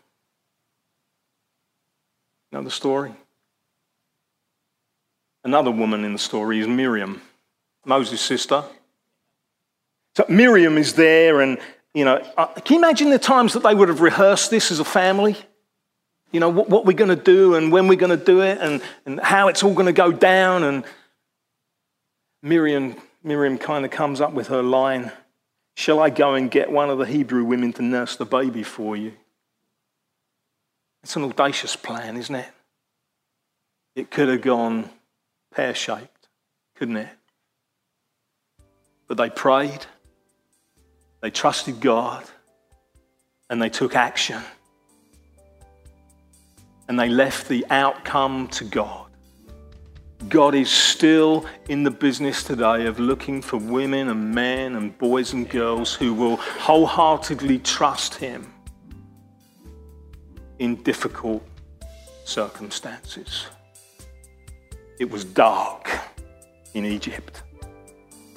Know 2.53 2.61
the 2.61 2.71
story? 2.71 3.13
Another 5.43 5.71
woman 5.71 6.05
in 6.05 6.13
the 6.13 6.19
story 6.19 6.61
is 6.61 6.69
Miriam, 6.69 7.21
Moses' 7.85 8.21
sister. 8.21 8.63
So 10.15 10.25
Miriam 10.29 10.77
is 10.77 10.93
there, 10.93 11.41
and 11.41 11.57
you 11.93 12.05
know, 12.05 12.25
uh, 12.37 12.45
can 12.45 12.75
you 12.75 12.79
imagine 12.79 13.09
the 13.09 13.19
times 13.19 13.51
that 13.53 13.63
they 13.63 13.75
would 13.75 13.89
have 13.89 13.99
rehearsed 13.99 14.51
this 14.51 14.71
as 14.71 14.79
a 14.79 14.85
family? 14.85 15.35
You 16.31 16.39
know, 16.39 16.47
what, 16.47 16.69
what 16.69 16.85
we're 16.85 16.93
going 16.93 17.09
to 17.09 17.21
do 17.21 17.55
and 17.55 17.73
when 17.73 17.89
we're 17.89 17.97
going 17.97 18.17
to 18.17 18.25
do 18.25 18.41
it 18.41 18.57
and, 18.61 18.81
and 19.05 19.19
how 19.19 19.49
it's 19.49 19.63
all 19.63 19.73
going 19.73 19.85
to 19.85 19.93
go 19.93 20.13
down. 20.13 20.63
And 20.63 20.85
Miriam, 22.45 22.95
Miriam 23.23 23.57
kind 23.57 23.85
of 23.85 23.89
comes 23.89 24.21
up 24.21 24.31
with 24.33 24.49
her 24.49 24.61
line 24.61 25.11
Shall 25.77 25.99
I 25.99 26.09
go 26.11 26.35
and 26.35 26.49
get 26.49 26.71
one 26.71 26.89
of 26.89 26.99
the 26.99 27.05
Hebrew 27.05 27.43
women 27.43 27.73
to 27.73 27.81
nurse 27.81 28.15
the 28.15 28.25
baby 28.25 28.63
for 28.63 28.95
you? 28.95 29.13
It's 31.03 31.15
an 31.17 31.23
audacious 31.23 31.75
plan, 31.75 32.15
isn't 32.15 32.35
it? 32.35 32.47
It 33.95 34.09
could 34.09 34.29
have 34.29 34.41
gone 34.41 34.89
pear 35.53 35.75
shaped, 35.75 36.29
couldn't 36.75 36.97
it? 36.97 37.09
But 39.07 39.17
they 39.17 39.29
prayed, 39.29 39.85
they 41.21 41.31
trusted 41.31 41.81
God, 41.81 42.23
and 43.49 43.61
they 43.61 43.69
took 43.69 43.95
action. 43.95 44.41
And 46.87 46.97
they 46.97 47.09
left 47.09 47.49
the 47.49 47.65
outcome 47.69 48.47
to 48.49 48.63
God. 48.63 49.04
God 50.29 50.55
is 50.55 50.71
still 50.71 51.45
in 51.69 51.83
the 51.83 51.91
business 51.91 52.43
today 52.43 52.85
of 52.87 52.99
looking 52.99 53.41
for 53.41 53.57
women 53.57 54.09
and 54.09 54.33
men 54.33 54.75
and 54.75 54.97
boys 54.97 55.33
and 55.33 55.47
girls 55.47 55.93
who 55.93 56.13
will 56.13 56.37
wholeheartedly 56.37 57.59
trust 57.59 58.15
Him 58.15 58.51
in 60.59 60.81
difficult 60.83 61.43
circumstances. 62.23 63.47
It 64.99 65.09
was 65.09 65.25
dark 65.25 65.91
in 66.73 66.85
Egypt. 66.85 67.43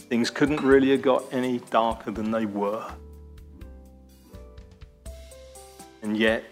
Things 0.09 0.31
couldn't 0.31 0.63
really 0.63 0.91
have 0.91 1.03
got 1.03 1.25
any 1.33 1.59
darker 1.71 2.11
than 2.11 2.31
they 2.31 2.45
were. 2.45 2.85
And 6.03 6.17
yet, 6.17 6.45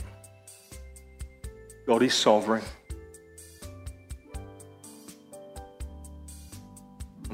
God 1.86 2.02
is 2.02 2.14
sovereign. 2.14 2.62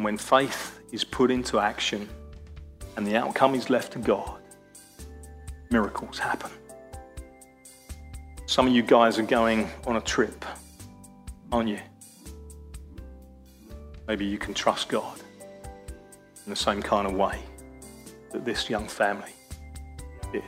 And 0.02 0.04
when 0.06 0.18
faith 0.18 0.80
is 0.90 1.04
put 1.04 1.30
into 1.30 1.60
action 1.60 2.08
and 2.96 3.06
the 3.06 3.14
outcome 3.14 3.54
is 3.54 3.70
left 3.70 3.92
to 3.92 4.00
God, 4.00 4.40
miracles 5.70 6.18
happen. 6.18 6.50
Some 8.46 8.66
of 8.66 8.72
you 8.72 8.82
guys 8.82 9.16
are 9.20 9.22
going 9.22 9.70
on 9.86 9.94
a 9.94 10.00
trip, 10.00 10.44
aren't 11.52 11.68
you? 11.68 11.78
Maybe 14.08 14.24
you 14.24 14.38
can 14.38 14.54
trust 14.54 14.88
God 14.88 15.20
in 16.44 16.50
the 16.50 16.56
same 16.56 16.82
kind 16.82 17.06
of 17.06 17.12
way 17.12 17.38
that 18.32 18.44
this 18.44 18.68
young 18.68 18.88
family 18.88 19.30
did. 20.32 20.42